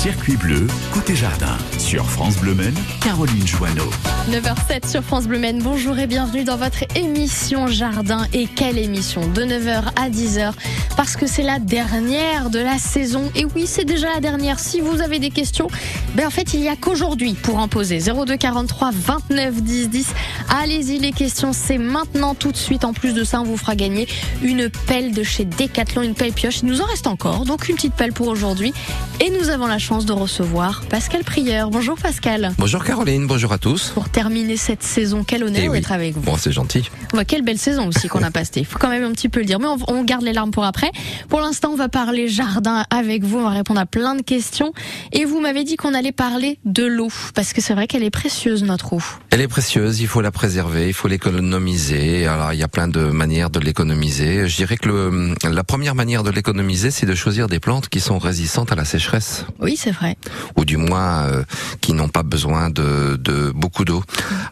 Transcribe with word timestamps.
Circuit 0.00 0.38
bleu, 0.38 0.66
côté 0.94 1.14
jardin. 1.14 1.58
Sur 1.76 2.08
France 2.08 2.38
Bleu 2.38 2.54
Maine, 2.54 2.74
Caroline 3.02 3.46
Joanneau. 3.46 3.90
9h07 4.30 4.88
sur 4.88 5.02
France 5.02 5.26
Bleu 5.26 5.38
Maine. 5.38 5.60
Bonjour 5.62 5.98
et 5.98 6.06
bienvenue 6.06 6.42
dans 6.42 6.56
votre 6.56 6.84
émission 6.96 7.66
Jardin. 7.66 8.26
Et 8.32 8.46
quelle 8.46 8.78
émission 8.78 9.26
De 9.26 9.42
9h 9.42 9.82
à 9.96 10.08
10h. 10.08 10.52
Parce 10.96 11.16
que 11.16 11.26
c'est 11.26 11.42
la 11.42 11.58
dernière 11.58 12.48
de 12.48 12.60
la 12.60 12.78
saison. 12.78 13.30
Et 13.34 13.44
oui, 13.44 13.66
c'est 13.66 13.84
déjà 13.84 14.08
la 14.08 14.20
dernière. 14.20 14.58
Si 14.58 14.80
vous 14.80 15.02
avez 15.02 15.18
des 15.18 15.28
questions, 15.28 15.68
ben 16.14 16.26
en 16.26 16.30
fait, 16.30 16.54
il 16.54 16.60
n'y 16.60 16.70
a 16.70 16.76
qu'aujourd'hui 16.76 17.34
pour 17.34 17.58
en 17.58 17.68
poser. 17.68 17.98
02 17.98 18.38
43 18.38 18.92
29 18.94 19.62
10 19.62 19.90
10. 19.90 20.14
Allez-y, 20.62 20.98
les 20.98 21.12
questions, 21.12 21.52
c'est 21.52 21.76
maintenant 21.76 22.34
tout 22.34 22.52
de 22.52 22.56
suite. 22.56 22.86
En 22.86 22.94
plus 22.94 23.12
de 23.12 23.22
ça, 23.22 23.42
on 23.42 23.44
vous 23.44 23.58
fera 23.58 23.76
gagner 23.76 24.08
une 24.42 24.70
pelle 24.70 25.12
de 25.12 25.22
chez 25.22 25.44
Decathlon, 25.44 26.00
une 26.00 26.14
pelle 26.14 26.32
pioche. 26.32 26.60
Il 26.62 26.70
nous 26.70 26.80
en 26.80 26.86
reste 26.86 27.06
encore, 27.06 27.44
donc 27.44 27.68
une 27.68 27.74
petite 27.74 27.94
pelle 27.94 28.14
pour 28.14 28.28
aujourd'hui. 28.28 28.72
Et 29.20 29.28
nous 29.28 29.50
avons 29.50 29.66
la 29.66 29.78
chance 29.78 29.89
de 29.90 30.12
recevoir 30.12 30.82
Pascal 30.88 31.24
Prieur. 31.24 31.68
Bonjour 31.68 31.98
Pascal. 31.98 32.52
Bonjour 32.58 32.84
Caroline, 32.84 33.26
bonjour 33.26 33.52
à 33.52 33.58
tous. 33.58 33.88
Pour 33.88 34.08
terminer 34.08 34.56
cette 34.56 34.84
saison, 34.84 35.24
quel 35.26 35.42
honneur 35.42 35.62
Eh 35.64 35.68
oui. 35.68 35.78
d'être 35.78 35.90
avec 35.90 36.14
vous. 36.14 36.20
Bon, 36.20 36.36
c'est 36.38 36.52
gentil. 36.52 36.88
Quelle 37.26 37.42
belle 37.42 37.58
saison 37.58 37.88
aussi 37.88 38.06
qu'on 38.06 38.22
a 38.22 38.30
passée. 38.30 38.62
Faut 38.62 38.78
quand 38.78 38.88
même 38.88 39.02
un 39.02 39.10
petit 39.10 39.28
peu 39.28 39.40
le 39.40 39.46
dire. 39.46 39.58
Mais 39.58 39.66
on, 39.66 39.78
on 39.88 40.04
garde 40.04 40.22
les 40.22 40.32
larmes 40.32 40.52
pour 40.52 40.64
après. 40.64 40.92
Pour 41.28 41.40
l'instant, 41.40 41.70
on 41.72 41.76
va 41.76 41.88
parler 41.88 42.28
jardin 42.28 42.84
avec 42.90 43.24
vous. 43.24 43.38
On 43.38 43.42
va 43.42 43.50
répondre 43.50 43.80
à 43.80 43.86
plein 43.86 44.14
de 44.14 44.22
questions. 44.22 44.72
Et 45.12 45.24
vous 45.24 45.40
m'avez 45.40 45.64
dit 45.64 45.74
qu'on 45.74 45.92
allait 45.92 46.12
parler 46.12 46.60
de 46.64 46.84
l'eau. 46.86 47.08
Parce 47.34 47.52
que 47.52 47.60
c'est 47.60 47.74
vrai 47.74 47.88
qu'elle 47.88 48.04
est 48.04 48.10
précieuse, 48.10 48.62
notre 48.62 48.92
eau. 48.92 49.02
Elle 49.30 49.40
est 49.40 49.48
précieuse, 49.48 50.00
il 50.00 50.06
faut 50.06 50.20
la 50.20 50.30
préserver, 50.30 50.86
il 50.86 50.94
faut 50.94 51.08
l'économiser. 51.08 52.26
Alors, 52.28 52.52
il 52.52 52.60
y 52.60 52.62
a 52.62 52.68
plein 52.68 52.86
de 52.86 53.00
manières 53.06 53.50
de 53.50 53.58
l'économiser. 53.58 54.46
Je 54.48 54.56
dirais 54.56 54.76
que 54.76 54.88
le, 54.88 55.34
la 55.50 55.64
première 55.64 55.96
manière 55.96 56.22
de 56.22 56.30
l'économiser, 56.30 56.92
c'est 56.92 57.06
de 57.06 57.14
choisir 57.16 57.48
des 57.48 57.58
plantes 57.58 57.88
qui 57.88 57.98
sont 58.00 58.18
résistantes 58.18 58.70
à 58.70 58.76
la 58.76 58.84
sécheresse, 58.84 59.44
Oui, 59.60 59.76
c'est 59.80 59.90
vrai. 59.92 60.16
ou 60.56 60.64
du 60.64 60.76
moins 60.76 61.24
euh, 61.24 61.42
qui 61.80 61.92
n'ont 61.92 62.08
pas 62.08 62.22
besoin 62.22 62.70
de, 62.70 63.16
de 63.16 63.50
beaucoup 63.54 63.84
d'eau. 63.84 64.02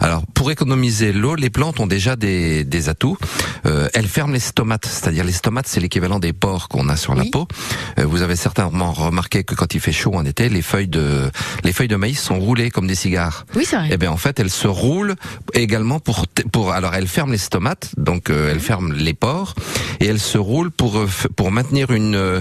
Alors, 0.01 0.23
pour 0.35 0.51
économiser 0.51 1.13
l'eau, 1.13 1.35
les 1.35 1.51
plantes 1.51 1.81
ont 1.81 1.87
déjà 1.87 2.17
des, 2.17 2.65
des 2.65 2.89
atouts. 2.89 3.19
Euh, 3.67 3.89
elles 3.95 4.09
ferment 4.09 4.33
les 4.33 4.41
stomates, 4.41 4.87
c'est-à-dire 4.87 5.25
les 5.25 5.33
stomates, 5.33 5.67
c'est 5.67 5.81
l'équivalent 5.81 6.19
des 6.19 6.33
pores 6.33 6.69
qu'on 6.69 6.89
a 6.89 6.97
sur 6.97 7.15
la 7.15 7.25
peau. 7.25 7.47
Euh, 7.99 8.07
vous 8.07 8.23
avez 8.23 8.37
certainement 8.37 8.93
remarqué 8.93 9.45
que 9.45 9.55
quand 9.55 9.75
il 9.75 9.81
fait 9.81 9.93
chaud 9.93 10.15
en 10.15 10.25
été, 10.25 10.49
les 10.49 10.63
feuilles 10.63 10.89
de 10.89 11.31
les 11.65 11.73
feuilles 11.73 11.89
de 11.89 11.97
maïs 11.97 12.19
sont 12.21 12.39
roulées 12.39 12.71
comme 12.71 12.87
des 12.87 12.95
cigares. 12.95 13.45
Oui, 13.55 13.65
c'est 13.69 13.77
vrai. 13.77 13.89
Eh 13.93 13.97
bien, 13.97 14.11
en 14.11 14.17
fait, 14.17 14.41
elle 14.41 14.51
se 14.51 14.67
roule 14.69 15.15
également 15.55 16.01
pour 16.01 16.27
pour 16.53 16.73
alors 16.73 16.95
elle 16.95 17.09
ferme 17.09 17.33
les 17.33 17.39
stomates, 17.39 17.91
donc 17.97 18.31
euh, 18.31 18.51
elle 18.51 18.61
ferme 18.61 18.93
les 18.93 19.15
pores 19.15 19.55
et 20.01 20.07
elle 20.07 20.21
se 20.21 20.39
roule 20.39 20.71
pour 20.71 20.99
euh, 20.99 21.09
pour 21.37 21.51
maintenir 21.51 21.91
une 21.91 22.15
euh, 22.15 22.41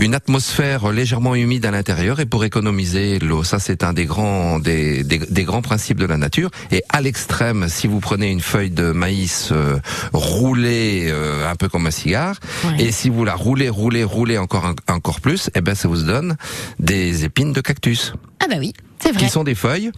une 0.00 0.14
atmosphère 0.14 0.90
légèrement 0.92 1.34
humide 1.34 1.66
à 1.66 1.70
l'intérieur 1.70 2.20
et 2.20 2.26
pour 2.26 2.44
économiser 2.44 3.18
l'eau. 3.18 3.44
Ça, 3.44 3.58
c'est 3.58 3.84
un 3.84 3.92
des 3.92 4.06
grands 4.06 4.58
des, 4.58 5.04
des, 5.04 5.18
des 5.18 5.44
grands 5.44 5.60
principes 5.62 5.98
de 5.98 6.06
la 6.06 6.16
nature. 6.16 6.50
Et 6.70 6.82
à 6.88 7.00
l'extrême, 7.02 7.68
si 7.68 7.86
vous 7.86 8.00
prenez 8.00 8.30
une 8.30 8.40
feuille 8.40 8.70
de 8.70 8.92
maïs 8.92 9.50
euh, 9.52 9.78
roulée 10.14 11.08
euh, 11.10 11.50
un 11.50 11.54
peu 11.54 11.68
comme 11.68 11.86
un 11.86 11.90
cigare, 11.90 12.36
Ouais. 12.64 12.84
et 12.84 12.92
si 12.92 13.08
vous 13.10 13.24
la 13.24 13.34
roulez, 13.34 13.68
roulez, 13.68 14.04
roulez 14.04 14.38
encore 14.38 14.74
encore 14.88 15.20
plus, 15.20 15.50
eh 15.54 15.60
ben 15.60 15.74
ça 15.74 15.88
vous 15.88 16.02
donne 16.02 16.36
des 16.78 17.24
épines 17.24 17.52
de 17.52 17.60
cactus, 17.60 18.12
Ah 18.42 18.46
bah 18.48 18.56
oui, 18.58 18.72
c'est 18.98 19.12
vrai. 19.12 19.24
qui 19.24 19.30
sont 19.30 19.44
des 19.44 19.54
feuilles 19.54 19.90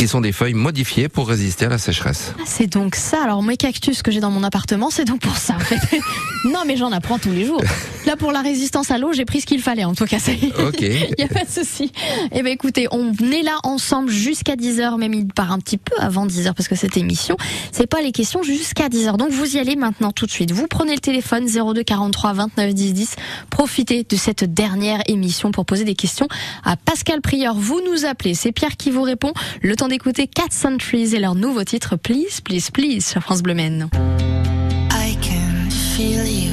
qui 0.00 0.08
sont 0.08 0.22
des 0.22 0.32
feuilles 0.32 0.54
modifiées 0.54 1.10
pour 1.10 1.28
résister 1.28 1.66
à 1.66 1.68
la 1.68 1.76
sécheresse. 1.76 2.32
Ah, 2.38 2.44
c'est 2.46 2.66
donc 2.66 2.94
ça. 2.94 3.22
Alors, 3.22 3.42
mes 3.42 3.58
cactus 3.58 4.00
que 4.00 4.10
j'ai 4.10 4.20
dans 4.20 4.30
mon 4.30 4.42
appartement, 4.42 4.88
c'est 4.88 5.04
donc 5.04 5.20
pour 5.20 5.36
ça, 5.36 5.56
en 5.56 5.58
fait. 5.58 6.00
non, 6.46 6.60
mais 6.66 6.78
j'en 6.78 6.90
apprends 6.90 7.18
tous 7.18 7.32
les 7.32 7.44
jours. 7.44 7.60
Là, 8.06 8.16
pour 8.16 8.32
la 8.32 8.40
résistance 8.40 8.90
à 8.90 8.96
l'eau, 8.96 9.12
j'ai 9.12 9.26
pris 9.26 9.42
ce 9.42 9.46
qu'il 9.46 9.60
fallait, 9.60 9.84
en 9.84 9.94
tout 9.94 10.06
cas. 10.06 10.16
Ok. 10.58 10.80
Il 10.80 11.14
n'y 11.18 11.24
a 11.24 11.28
pas 11.28 11.44
de 11.44 11.50
souci. 11.50 11.92
Eh 12.32 12.42
ben 12.42 12.46
écoutez, 12.46 12.86
on 12.92 13.12
est 13.12 13.42
là 13.42 13.58
ensemble 13.62 14.10
jusqu'à 14.10 14.54
10h, 14.54 14.96
même 14.96 15.12
il 15.12 15.26
part 15.26 15.52
un 15.52 15.58
petit 15.58 15.76
peu 15.76 15.94
avant 15.98 16.26
10h 16.26 16.54
parce 16.54 16.68
que 16.68 16.76
cette 16.76 16.96
émission, 16.96 17.36
c'est 17.70 17.86
pas 17.86 18.00
les 18.00 18.12
questions 18.12 18.42
jusqu'à 18.42 18.88
10h. 18.88 19.18
Donc 19.18 19.30
vous 19.30 19.56
y 19.56 19.58
allez 19.58 19.76
maintenant 19.76 20.12
tout 20.12 20.24
de 20.24 20.30
suite. 20.30 20.50
Vous 20.50 20.66
prenez 20.66 20.94
le 20.94 21.00
téléphone 21.00 21.46
02 21.46 21.82
43 21.82 22.32
29 22.32 22.72
10 22.72 22.94
10. 22.94 23.16
Profitez 23.50 24.04
de 24.08 24.16
cette 24.16 24.44
dernière 24.44 25.02
émission 25.06 25.50
pour 25.50 25.66
poser 25.66 25.84
des 25.84 25.94
questions 25.94 26.28
à 26.64 26.76
Pascal 26.76 27.20
Prieur. 27.20 27.54
Vous 27.54 27.82
nous 27.84 28.06
appelez, 28.06 28.32
c'est 28.32 28.52
Pierre 28.52 28.78
qui 28.78 28.90
vous 28.90 29.02
répond. 29.02 29.34
Le 29.60 29.76
temps 29.76 29.89
d'écouter 29.90 30.28
Cat 30.28 30.50
Centuries 30.50 31.16
et 31.16 31.18
leur 31.18 31.34
nouveau 31.34 31.64
titre 31.64 31.96
Please, 31.96 32.40
Please, 32.44 32.70
Please 32.72 33.00
sur 33.00 33.20
France 33.22 33.42
Bleu. 33.42 33.54
I 36.00 36.49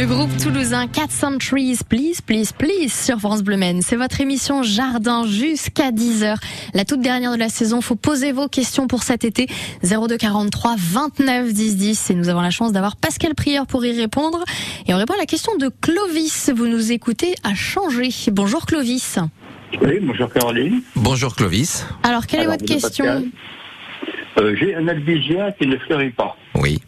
Le 0.00 0.06
groupe 0.06 0.34
toulousain 0.38 0.86
400 0.86 1.36
Trees, 1.36 1.80
Please, 1.86 2.22
Please, 2.24 2.54
Please 2.56 2.90
sur 2.90 3.18
France 3.18 3.42
Bleu. 3.42 3.58
C'est 3.82 3.96
votre 3.96 4.18
émission 4.22 4.62
Jardin 4.62 5.26
jusqu'à 5.26 5.90
10h. 5.90 6.36
La 6.72 6.86
toute 6.86 7.02
dernière 7.02 7.34
de 7.34 7.38
la 7.38 7.50
saison. 7.50 7.82
Faut 7.82 7.96
poser 7.96 8.32
vos 8.32 8.48
questions 8.48 8.86
pour 8.86 9.02
cet 9.02 9.24
été. 9.24 9.46
02 9.82 10.16
43 10.16 10.76
29 10.78 11.52
10 11.52 11.76
10. 11.76 12.10
Et 12.10 12.14
nous 12.14 12.30
avons 12.30 12.40
la 12.40 12.48
chance 12.48 12.72
d'avoir 12.72 12.96
Pascal 12.96 13.34
Prieur 13.34 13.66
pour 13.66 13.84
y 13.84 13.92
répondre. 13.92 14.42
Et 14.86 14.94
on 14.94 14.96
répond 14.96 15.12
à 15.12 15.18
la 15.18 15.26
question 15.26 15.54
de 15.58 15.68
Clovis. 15.68 16.50
Vous 16.56 16.66
nous 16.66 16.92
écoutez 16.92 17.34
à 17.44 17.54
changer. 17.54 18.08
Bonjour 18.32 18.64
Clovis. 18.64 19.18
Oui, 19.82 19.98
bonjour 20.00 20.32
Caroline. 20.32 20.80
Bonjour 20.96 21.36
Clovis. 21.36 21.84
Alors, 22.04 22.26
quelle 22.26 22.40
Alors, 22.40 22.54
est 22.54 22.56
votre 22.56 22.72
question? 22.72 23.22
Euh, 24.38 24.56
J'ai 24.58 24.74
un 24.74 24.88
albizia 24.88 25.52
qui 25.52 25.66
ne 25.66 25.76
fleurit 25.76 26.12
pas. 26.12 26.38
Oui. 26.54 26.80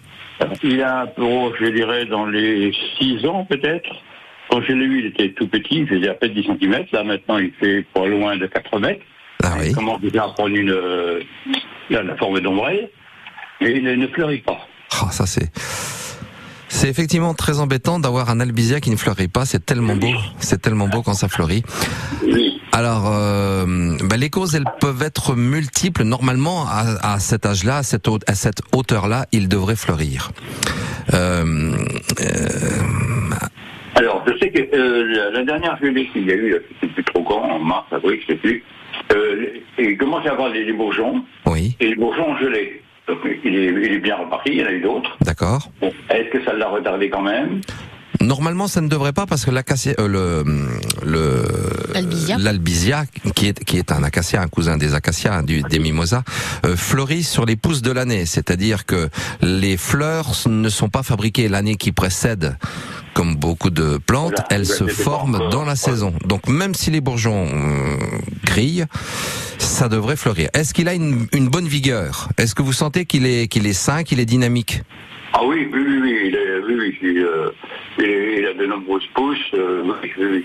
Il 0.63 0.83
a 0.83 1.03
un 1.03 1.07
peu, 1.07 1.23
je 1.61 1.67
dirais, 1.67 2.07
dans 2.07 2.27
les 2.27 2.73
6 2.99 3.27
ans 3.27 3.45
peut-être. 3.49 3.91
Quand 4.51 4.61
je 4.63 4.73
l'ai 4.73 4.85
eu, 4.85 4.99
il 5.01 5.07
était 5.07 5.31
tout 5.31 5.47
petit, 5.47 5.81
il 5.81 5.89
faisait 5.89 6.09
à 6.09 6.15
peine 6.15 6.35
10 6.35 6.43
cm. 6.61 6.85
Là, 6.93 7.05
maintenant, 7.05 7.39
il 7.39 7.53
fait 7.53 7.87
pas 7.95 8.07
loin 8.07 8.37
de 8.37 8.47
4 8.47 8.79
mètres. 8.79 9.05
Ah 9.43 9.55
oui. 9.59 9.69
Il 9.69 9.75
commence 9.75 10.01
déjà 10.01 10.25
à 10.25 10.29
prendre 10.29 10.55
une, 10.55 10.71
euh, 10.71 11.21
la, 11.91 12.03
la 12.03 12.17
forme 12.17 12.41
d'ombrelle. 12.41 12.91
Et 13.61 13.77
il 13.77 13.85
ne, 13.85 14.07
fleurit 14.09 14.39
pas. 14.39 14.59
Oh, 15.03 15.07
ça 15.11 15.27
c'est. 15.27 15.51
C'est 16.69 16.89
effectivement 16.89 17.35
très 17.35 17.61
embêtant 17.61 18.01
d'avoir 18.01 18.31
un 18.31 18.41
albizia 18.41 18.81
qui 18.81 18.91
ne 18.91 18.97
fleurit 18.97 19.29
pas. 19.29 19.45
C'est 19.45 19.65
tellement 19.65 19.95
beau. 19.95 20.13
C'est 20.39 20.61
tellement 20.61 20.89
beau 20.89 21.03
quand 21.03 21.15
ça 21.15 21.29
fleurit. 21.29 21.63
Oui. 22.25 22.52
Alors, 22.73 23.13
euh, 23.15 23.97
bah, 24.09 24.17
les 24.17 24.31
causes, 24.31 24.55
elles 24.55 24.65
peuvent 24.81 25.03
être 25.03 25.37
multiples. 25.37 26.05
Normalement, 26.05 26.65
à, 26.67 27.15
à 27.15 27.19
cet 27.19 27.45
âge-là, 27.45 27.79
à 27.79 27.83
cette, 27.83 28.09
à 28.27 28.35
cette 28.35 28.63
hauteur-là, 28.75 29.27
il 29.31 29.49
devrait 29.49 29.77
fleurir. 29.77 30.31
Euh, 31.13 31.73
euh, 32.21 33.31
Alors, 33.95 34.25
je 34.27 34.39
sais 34.39 34.51
que 34.51 35.33
la, 35.35 35.45
dernière 35.45 35.77
gelée 35.83 36.09
qu'il 36.13 36.27
y 36.27 36.33
a 36.33 36.35
eu, 36.35 36.57
sais 36.81 36.87
plus 36.89 37.05
trop 37.05 37.23
quand, 37.23 37.43
en 37.43 37.59
mars, 37.59 37.85
avril, 37.93 38.19
je 38.23 38.33
sais 38.33 38.39
plus, 38.39 38.65
il 39.79 39.99
commence 39.99 40.27
à 40.27 40.31
avoir 40.31 40.51
des, 40.51 40.65
des 40.65 40.73
bourgeons, 40.73 41.23
oui, 41.47 41.77
et 41.79 41.89
les 41.89 41.95
bourgeons 41.97 42.31
ont 42.31 42.39
gelé. 42.39 42.83
Donc, 43.07 43.19
il 43.45 43.55
est, 43.55 43.67
il 43.67 43.93
est 43.93 43.99
bien 43.99 44.17
reparti, 44.17 44.51
il 44.53 44.59
y 44.61 44.63
en 44.63 44.69
a 44.69 44.73
eu 44.73 44.81
d'autres. 44.81 45.19
d'accord. 45.21 45.69
Bon, 45.81 45.93
Est-ce 46.09 46.31
que 46.31 46.45
ça 46.45 46.55
l'a 46.55 46.69
retardé 46.69 47.11
quand 47.11 47.21
même? 47.23 47.61
Normalement, 48.23 48.69
ça 48.69 48.81
ne 48.81 48.89
devrait 48.89 49.13
pas 49.13 49.27
parce 49.27 49.45
que 49.45 49.51
l'acacia, 49.51 49.95
euh, 49.99 50.07
le, 50.09 50.45
le, 51.05 51.43
L'albizia. 51.93 52.39
l'albizia, 52.39 53.05
qui 53.35 53.49
est, 53.49 53.65
qui 53.65 53.79
est 53.79 53.91
un 53.93 54.03
acacia, 54.05 54.41
un 54.41 54.49
cousin 54.49 54.77
des 54.77 54.95
acacias, 54.95 55.43
du, 55.43 55.63
des 55.63 55.79
mimosas, 55.79 56.23
euh, 56.65 56.77
fleurit 56.77 57.25
sur 57.25 57.45
les 57.47 57.57
pousses 57.57 57.83
de 57.83 57.91
l'année. 57.91 58.25
C'est-à-dire 58.27 58.87
que 58.87 59.09
les 59.43 59.77
fleurs 59.77 60.31
ne 60.47 60.69
sont 60.69 60.89
pas 60.89 61.03
fabriquées 61.03 61.49
l'année 61.49 61.77
qui 61.77 61.93
précède. 61.93 62.57
Comme 63.15 63.37
beaucoup 63.37 63.69
de 63.69 63.99
plantes, 63.99 64.33
Voilà, 64.37 64.47
elles 64.51 64.67
se 64.67 64.87
forment 64.87 65.35
encore. 65.35 65.49
dans 65.51 65.59
la 65.65 65.75
Voilà. 65.75 65.77
saison. 65.77 66.15
Donc 66.25 66.49
même 66.49 66.75
si 66.75 66.91
les 66.91 67.03
bourgeons 67.03 67.47
euh, 67.53 67.97
grillent, 68.45 68.87
ça 69.59 69.91
devrait 69.91 70.17
fleurir. 70.17 70.49
Est-ce 70.55 70.73
qu'il 70.73 70.89
a 70.89 70.95
une, 70.95 71.27
une 71.35 71.49
bonne 71.49 71.69
vigueur? 71.69 72.31
Est-ce 72.39 72.55
que 72.55 72.63
vous 72.63 72.73
sentez 72.73 73.05
qu'il 73.05 73.27
est, 73.27 73.49
qu'il 73.49 73.67
est 73.67 73.75
sain, 73.75 74.03
qu'il 74.03 74.19
est 74.19 74.25
dynamique? 74.25 74.83
Ah 75.35 75.41
oui, 75.47 75.69
oui, 75.73 75.81
oui, 75.87 75.99
oui, 76.03 76.19
il, 76.29 76.35
est, 76.35 76.59
oui, 76.67 76.75
oui, 76.79 76.99
il, 77.03 77.19
euh, 77.19 77.51
il 77.99 78.47
a 78.47 78.55
de 78.55 78.67
nombreuses 78.67 79.07
pousses. 79.15 79.39
euh, 79.55 79.83
oui. 80.19 80.45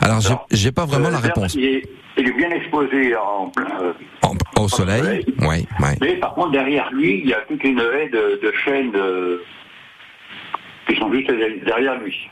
Alors 0.00 0.20
j'ai- 0.20 0.28
Alors, 0.28 0.46
j'ai 0.50 0.72
pas 0.72 0.86
vraiment 0.86 1.08
Euh, 1.08 1.12
la 1.12 1.18
réponse. 1.18 1.54
Il 1.54 1.64
est, 1.64 1.82
il 2.16 2.28
est 2.28 2.32
bien 2.32 2.50
exposé 2.50 3.14
en 3.16 3.48
plein. 3.48 3.80
euh, 3.82 3.92
En- 4.22 4.34
au 4.62 4.68
soleil, 4.68 5.00
soleil. 5.02 5.24
oui, 5.40 5.66
oui. 5.80 5.88
mais 6.00 6.16
par 6.16 6.34
contre, 6.34 6.52
derrière 6.52 6.90
lui, 6.92 7.20
il 7.20 7.28
y 7.28 7.34
a 7.34 7.40
toute 7.48 7.62
une 7.64 7.78
haie 7.80 8.08
de, 8.08 8.40
de 8.42 8.52
chênes 8.64 8.92
euh, 8.94 9.38
qui 10.88 10.96
sont 10.96 11.12
juste 11.12 11.30
derrière 11.64 11.98
lui. 12.00 12.28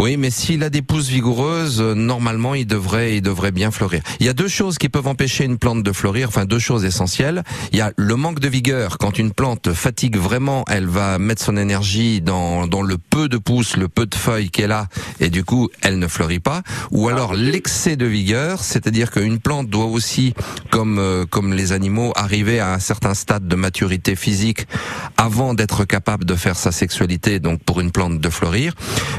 Oui, 0.00 0.16
mais 0.16 0.30
s'il 0.30 0.62
a 0.62 0.70
des 0.70 0.80
pousses 0.80 1.08
vigoureuses, 1.08 1.80
euh, 1.80 1.94
normalement, 1.94 2.54
il 2.54 2.68
devrait, 2.68 3.16
il 3.16 3.20
devrait 3.20 3.50
bien 3.50 3.72
fleurir. 3.72 4.00
Il 4.20 4.26
y 4.26 4.28
a 4.28 4.32
deux 4.32 4.46
choses 4.46 4.78
qui 4.78 4.88
peuvent 4.88 5.08
empêcher 5.08 5.44
une 5.44 5.58
plante 5.58 5.82
de 5.82 5.90
fleurir, 5.90 6.28
enfin 6.28 6.44
deux 6.44 6.60
choses 6.60 6.84
essentielles. 6.84 7.42
Il 7.72 7.78
y 7.78 7.80
a 7.80 7.92
le 7.96 8.14
manque 8.14 8.38
de 8.38 8.46
vigueur. 8.46 8.98
Quand 8.98 9.18
une 9.18 9.32
plante 9.32 9.72
fatigue 9.72 10.16
vraiment, 10.16 10.64
elle 10.68 10.86
va 10.86 11.18
mettre 11.18 11.42
son 11.42 11.56
énergie 11.56 12.20
dans, 12.20 12.68
dans 12.68 12.82
le 12.82 12.96
peu 12.96 13.28
de 13.28 13.38
pousses, 13.38 13.76
le 13.76 13.88
peu 13.88 14.06
de 14.06 14.14
feuilles 14.14 14.50
qu'elle 14.50 14.70
a, 14.70 14.86
et 15.18 15.30
du 15.30 15.42
coup, 15.42 15.68
elle 15.82 15.98
ne 15.98 16.06
fleurit 16.06 16.38
pas. 16.38 16.62
Ou 16.92 17.08
alors 17.08 17.34
l'excès 17.34 17.96
de 17.96 18.06
vigueur, 18.06 18.62
c'est-à-dire 18.62 19.10
qu'une 19.10 19.40
plante 19.40 19.68
doit 19.68 19.86
aussi, 19.86 20.32
comme, 20.70 21.00
euh, 21.00 21.24
comme 21.28 21.52
les 21.52 21.72
animaux, 21.72 22.12
arriver 22.14 22.60
à 22.60 22.72
un 22.72 22.78
certain 22.78 23.14
stade 23.14 23.48
de 23.48 23.56
maturité 23.56 24.14
physique 24.14 24.68
avant 25.16 25.54
d'être 25.54 25.84
capable 25.84 26.24
de 26.24 26.36
faire 26.36 26.56
sa 26.56 26.70
sexualité, 26.70 27.40
donc 27.40 27.64
pour 27.64 27.80
une 27.80 27.90
plante 27.90 28.20
de 28.20 28.30
fleurir. 28.30 28.74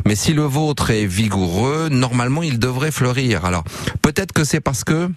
Mais 0.06 0.16
si 0.16 0.31
le 0.31 0.46
est 0.89 1.06
vigoureux, 1.06 1.89
normalement 1.89 2.44
il 2.44 2.60
devrait 2.60 2.92
fleurir. 2.92 3.45
Alors 3.45 3.63
peut-être 4.01 4.31
que 4.33 4.44
c'est 4.44 4.59
parce 4.61 4.83
que 4.83 5.09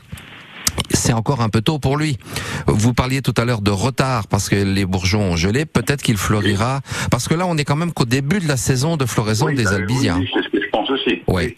c'est 0.91 1.13
encore 1.13 1.43
un 1.43 1.49
peu 1.49 1.61
tôt 1.61 1.79
pour 1.79 1.97
lui. 1.97 2.19
Vous 2.67 2.95
parliez 2.95 3.21
tout 3.23 3.35
à 3.37 3.45
l'heure 3.45 3.61
de 3.61 3.71
retard 3.71 4.27
parce 4.27 4.49
que 4.49 4.57
les 4.57 4.87
bourgeons 4.87 5.33
ont 5.33 5.37
gelé. 5.37 5.67
Peut-être 5.67 6.03
qu'il 6.03 6.17
fleurira 6.17 6.81
parce 7.11 7.29
que 7.29 7.35
là 7.35 7.47
on 7.47 7.57
est 7.57 7.65
quand 7.65 7.77
même 7.77 7.93
qu'au 7.93 8.05
début 8.07 8.41
de 8.41 8.49
la 8.49 8.57
saison 8.57 8.97
de 8.97 9.05
floraison 9.07 9.47
Oui, 9.47 9.55
des 9.55 9.65
bah, 9.65 9.73
albizia. 9.75 10.17
oui, 10.17 10.29
c'est 10.33 10.43
ce 10.43 10.49
que 10.49 10.63
je 10.63 10.69
pense 10.71 10.91
aussi. 10.91 11.23
Oui. 11.27 11.57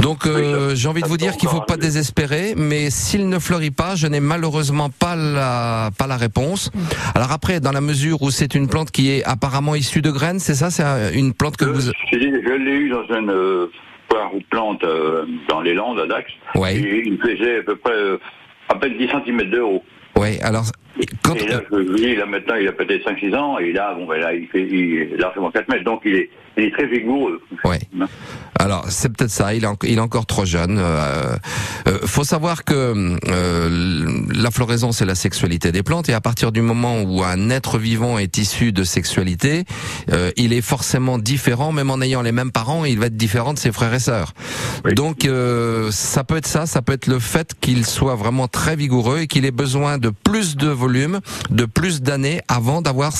Donc 0.00 0.26
euh, 0.26 0.68
Oui, 0.70 0.76
j'ai 0.76 0.88
envie 0.88 1.02
de 1.02 1.08
vous 1.08 1.16
dire 1.16 1.36
qu'il 1.36 1.48
faut 1.48 1.56
encore 1.56 1.66
pas 1.66 1.76
désespérer, 1.76 2.54
mais 2.56 2.88
s'il 2.90 3.28
ne 3.28 3.38
fleurit 3.38 3.70
pas, 3.72 3.94
je 3.96 4.06
n'ai 4.06 4.20
malheureusement 4.20 4.90
pas 4.90 5.16
la 5.16 5.90
pas 5.98 6.06
la 6.06 6.16
réponse. 6.16 6.70
Alors 7.14 7.32
après, 7.32 7.60
dans 7.60 7.72
la 7.72 7.80
mesure 7.80 8.22
où 8.22 8.30
c'est 8.30 8.54
une 8.54 8.68
plante 8.68 8.90
qui 8.90 9.10
est 9.10 9.24
apparemment 9.24 9.74
issue 9.74 10.00
de 10.02 10.10
graines, 10.10 10.38
c'est 10.38 10.54
ça, 10.54 10.70
c'est 10.70 10.84
un- 10.84 11.10
une 11.12 11.34
plante 11.34 11.56
que 11.56 11.64
Euh, 11.64 11.72
vous. 11.72 11.80
je 12.12 12.16
l'ai 12.18 12.30
je 12.42 12.52
l'ai 12.64 12.70
eu 12.76 12.88
dans 12.90 13.04
une 13.08 13.30
euh, 13.30 13.66
foire 14.10 14.32
ou 14.34 14.40
plante 14.50 14.84
euh, 14.84 15.24
dans 15.48 15.60
les 15.60 15.74
Landes 15.74 15.98
à 15.98 16.06
Dax. 16.06 16.30
Ouais. 16.54 16.76
Et 16.76 17.02
il 17.06 17.18
faisait 17.18 17.58
à 17.58 17.62
peu 17.64 17.76
près 17.76 17.92
euh, 17.92 18.18
à 18.68 18.76
peine 18.76 18.96
10 18.98 19.08
cm 19.08 19.50
de 19.50 19.60
haut. 19.60 19.82
Ouais. 20.16 20.38
Alors 20.42 20.64
quand 21.22 21.34
Et 21.34 21.46
là, 21.46 21.60
je 21.70 21.76
vous 21.76 21.94
dis, 21.94 22.14
là 22.16 22.26
maintenant, 22.26 22.54
il 22.60 22.66
a 22.68 22.72
peut-être 22.72 23.08
5-6 23.08 23.34
ans, 23.36 23.58
et 23.58 23.72
là, 23.72 23.94
bon, 23.94 24.06
ben 24.06 24.18
là, 24.20 24.32
il 24.34 24.46
fait 24.48 24.62
il 24.66 24.94
est 25.12 25.16
largement 25.16 25.50
4 25.50 25.68
mètres, 25.68 25.84
donc 25.84 26.02
il 26.04 26.14
est, 26.14 26.30
il 26.56 26.64
est 26.64 26.70
très 26.72 26.86
vigoureux. 26.86 27.40
Ouais. 27.64 27.78
Alors 28.58 28.86
c'est 28.88 29.08
peut-être 29.16 29.30
ça. 29.30 29.54
Il 29.54 29.62
est, 29.62 29.66
en- 29.66 29.76
il 29.84 29.98
est 29.98 30.00
encore 30.00 30.26
trop 30.26 30.44
jeune. 30.44 30.78
Euh, 30.78 31.36
euh, 31.86 31.98
faut 32.04 32.24
savoir 32.24 32.64
que 32.64 33.16
euh, 33.28 34.06
la 34.34 34.50
floraison 34.50 34.90
c'est 34.92 35.04
la 35.04 35.14
sexualité 35.14 35.70
des 35.70 35.82
plantes 35.84 36.08
et 36.08 36.12
à 36.14 36.20
partir 36.20 36.50
du 36.50 36.60
moment 36.60 37.02
où 37.02 37.22
un 37.22 37.50
être 37.50 37.78
vivant 37.78 38.18
est 38.18 38.36
issu 38.38 38.72
de 38.72 38.82
sexualité, 38.82 39.64
euh, 40.12 40.30
il 40.36 40.52
est 40.52 40.60
forcément 40.60 41.18
différent, 41.18 41.70
même 41.72 41.90
en 41.90 42.00
ayant 42.00 42.22
les 42.22 42.32
mêmes 42.32 42.50
parents, 42.50 42.84
il 42.84 42.98
va 42.98 43.06
être 43.06 43.16
différent 43.16 43.54
de 43.54 43.58
ses 43.58 43.70
frères 43.72 43.94
et 43.94 44.00
sœurs. 44.00 44.32
Oui. 44.84 44.94
Donc 44.94 45.24
euh, 45.24 45.90
ça 45.92 46.24
peut 46.24 46.36
être 46.36 46.46
ça, 46.48 46.66
ça 46.66 46.82
peut 46.82 46.92
être 46.94 47.06
le 47.06 47.18
fait 47.20 47.52
qu'il 47.60 47.86
soit 47.86 48.16
vraiment 48.16 48.48
très 48.48 48.74
vigoureux 48.74 49.20
et 49.20 49.26
qu'il 49.28 49.44
ait 49.44 49.50
besoin 49.52 49.98
de 49.98 50.10
plus 50.10 50.56
de 50.56 50.68
volume, 50.68 50.87
de 50.88 51.64
plus 51.64 52.02
d'années 52.02 52.40
avant 52.48 52.82
d'avoir, 52.82 53.12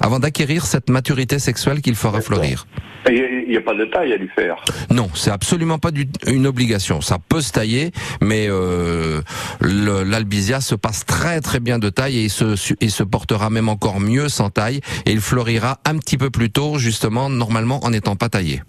avant 0.00 0.18
d'acquérir 0.18 0.66
cette 0.66 0.88
maturité 0.90 1.38
sexuelle 1.38 1.80
qu'il 1.80 1.94
fera 1.94 2.20
fleurir. 2.20 2.66
Il 3.08 3.46
n'y 3.48 3.56
a, 3.56 3.62
pas 3.62 3.74
de 3.74 3.86
taille 3.86 4.12
à 4.12 4.16
lui 4.16 4.28
faire. 4.28 4.56
Non, 4.90 5.08
c'est 5.14 5.30
absolument 5.30 5.78
pas 5.78 5.90
du- 5.90 6.08
une 6.26 6.46
obligation. 6.46 7.00
Ça 7.00 7.18
peut 7.18 7.40
se 7.40 7.50
tailler, 7.50 7.92
mais 8.20 8.46
euh, 8.48 9.22
l'albizia 9.60 10.60
se 10.60 10.74
passe 10.74 11.06
très 11.06 11.40
très 11.40 11.60
bien 11.60 11.78
de 11.78 11.88
taille 11.88 12.18
et 12.18 12.24
il 12.24 12.30
se, 12.30 12.74
il 12.80 12.90
se 12.90 13.02
portera 13.02 13.48
même 13.50 13.68
encore 13.68 14.00
mieux 14.00 14.28
sans 14.28 14.50
taille 14.50 14.80
et 15.06 15.12
il 15.12 15.20
fleurira 15.20 15.78
un 15.86 15.96
petit 15.96 16.18
peu 16.18 16.30
plus 16.30 16.50
tôt, 16.50 16.78
justement, 16.78 17.30
normalement 17.30 17.84
en 17.84 17.90
n'étant 17.90 18.16
pas 18.16 18.28
taillé. 18.28 18.62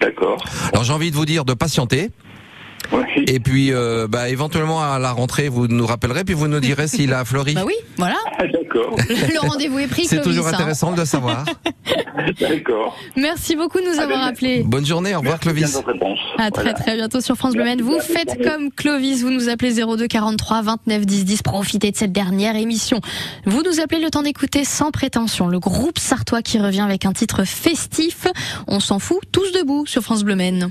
D'accord. 0.00 0.42
Alors 0.72 0.84
j'ai 0.84 0.92
envie 0.92 1.10
de 1.10 1.16
vous 1.16 1.26
dire 1.26 1.44
de 1.44 1.54
patienter 1.54 2.10
Oui. 2.92 3.24
et 3.28 3.38
puis 3.38 3.72
euh, 3.72 4.08
bah, 4.08 4.28
éventuellement 4.28 4.82
à 4.82 4.98
la 4.98 5.12
rentrée 5.12 5.48
vous 5.48 5.68
nous 5.68 5.86
rappellerez 5.86 6.24
puis 6.24 6.34
vous 6.34 6.48
nous 6.48 6.60
direz 6.60 6.88
s'il 6.88 7.12
a 7.12 7.24
fleuri. 7.24 7.54
Bah 7.54 7.62
oui, 7.66 7.74
voilà. 7.96 8.16
Ah, 8.38 8.42
D'accord. 8.52 8.96
Le 9.08 9.48
rendez-vous 9.48 9.78
est 9.80 9.86
pris, 9.86 10.06
C'est 10.06 10.22
toujours 10.22 10.46
hein. 10.46 10.52
intéressant 10.54 10.92
de 10.92 10.98
le 11.00 11.04
savoir. 11.04 11.44
D'accord. 12.40 12.96
Merci 13.16 13.56
beaucoup 13.56 13.80
de 13.80 13.84
nous 13.86 14.00
avoir 14.00 14.22
appelés. 14.24 14.62
Bonne 14.64 14.86
journée, 14.86 15.14
au 15.14 15.20
revoir 15.20 15.38
Clovis. 15.40 15.76
À 16.38 16.50
très 16.50 16.62
Voilà. 16.62 16.72
très 16.78 16.94
bientôt 16.96 17.20
sur 17.20 17.36
France 17.36 17.54
Bleu. 17.54 17.64
Vous 17.82 17.92
Merci, 17.94 18.12
faites 18.12 18.42
comme 18.42 18.70
Clovis, 18.70 19.22
vous 19.22 19.30
nous 19.30 19.48
appelez 19.48 19.74
02 19.74 20.06
43 20.06 20.62
29 20.62 21.06
10 21.06 21.24
10. 21.24 21.42
Profitez 21.42 21.90
de 21.90 21.96
cette 21.96 22.12
dernière 22.12 22.56
émission. 22.56 23.00
Vous 23.46 23.62
nous 23.62 23.80
appelez 23.80 24.00
le 24.00 24.10
temps 24.10 24.22
d'écouter 24.22 24.64
sans 24.64 24.90
prétention 24.90 25.48
le 25.48 25.58
groupe 25.58 25.98
sartois 25.98 26.42
qui 26.42 26.58
revient 26.58 26.80
avec 26.82 27.04
un 27.06 27.12
titre 27.12 27.44
festif. 27.44 28.26
On 28.66 28.80
s'en 28.80 28.98
fout 28.98 29.18
tous 29.32 29.52
debout 29.52 29.84
sur 29.86 30.02
France 30.02 30.24
Bleu 30.24 30.36
Maine. 30.36 30.70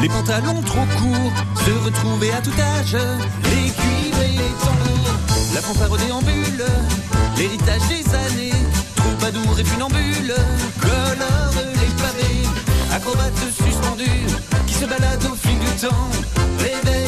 Les 0.00 0.08
pantalons 0.08 0.62
trop 0.62 0.86
courts 0.96 1.32
se 1.64 1.70
retrouvaient 1.84 2.30
à 2.30 2.40
tout 2.40 2.52
âge. 2.78 2.96
Les 3.44 3.70
cuivres 3.72 4.22
et 4.22 4.30
les 4.30 4.54
tambours, 4.62 5.10
la 5.54 5.60
fanfare 5.60 5.96
déambule. 5.96 6.64
L'héritage 7.36 7.82
des 7.88 8.14
années, 8.14 8.52
troubadour 8.94 9.58
et 9.58 9.64
funambule. 9.64 10.34
Colore 10.80 11.54
les 11.56 11.92
pavés, 12.00 12.48
acrobates 12.94 13.52
suspendus 13.56 14.26
qui 14.68 14.74
se 14.74 14.84
baladent 14.84 15.26
au 15.32 15.34
fil 15.34 15.58
du 15.58 15.66
temps. 15.80 16.10
Réveille 16.60 17.07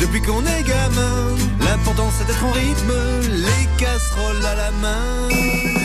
depuis 0.00 0.22
qu'on 0.22 0.40
est 0.40 0.62
gamin. 0.62 1.36
L'important 1.60 2.08
c'est 2.16 2.26
d'être 2.26 2.44
en 2.44 2.52
rythme, 2.52 2.92
les 3.30 3.68
casseroles 3.76 4.44
à 4.44 4.54
la 4.54 4.70
main. 4.82 5.81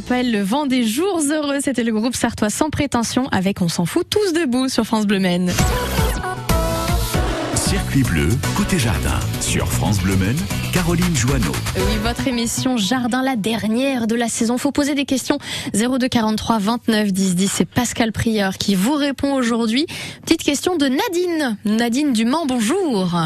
S'appelle 0.00 0.30
Le 0.30 0.42
vent 0.42 0.66
des 0.66 0.84
jours 0.84 1.20
heureux. 1.28 1.58
C'était 1.60 1.82
le 1.82 1.92
groupe 1.92 2.14
sartois 2.14 2.50
sans 2.50 2.70
prétention 2.70 3.26
avec 3.32 3.60
On 3.62 3.68
s'en 3.68 3.84
fout 3.84 4.06
tous 4.08 4.32
debout 4.32 4.68
sur 4.68 4.84
France 4.84 5.08
Bleu 5.08 5.18
Maine. 5.18 5.50
Circuit 7.56 8.04
bleu, 8.04 8.28
côté 8.56 8.78
jardin. 8.78 9.18
Sur 9.40 9.66
France 9.66 9.98
Bleu 10.00 10.14
Maine, 10.14 10.36
Caroline 10.72 11.16
Joanneau. 11.16 11.50
Oui, 11.74 11.96
votre 12.00 12.28
émission 12.28 12.76
Jardin, 12.76 13.22
la 13.22 13.34
dernière 13.34 14.06
de 14.06 14.14
la 14.14 14.28
saison. 14.28 14.56
Faut 14.56 14.70
poser 14.70 14.94
des 14.94 15.04
questions. 15.04 15.38
02 15.74 16.06
43 16.06 16.58
29 16.58 17.12
10 17.12 17.34
10. 17.34 17.52
C'est 17.52 17.68
Pascal 17.68 18.12
Prieur 18.12 18.56
qui 18.56 18.76
vous 18.76 18.94
répond 18.94 19.34
aujourd'hui. 19.34 19.86
Petite 20.22 20.44
question 20.44 20.76
de 20.76 20.86
Nadine. 20.86 21.56
Nadine 21.64 22.12
du 22.12 22.24
Mans, 22.24 22.46
bonjour. 22.46 23.16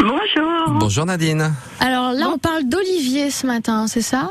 Bonjour. 0.00 0.78
Bonjour 0.80 1.06
Nadine. 1.06 1.52
Alors 1.78 2.10
là, 2.12 2.30
on 2.34 2.38
parle 2.38 2.64
d'Olivier 2.64 3.30
ce 3.30 3.46
matin, 3.46 3.86
c'est 3.86 4.02
ça? 4.02 4.30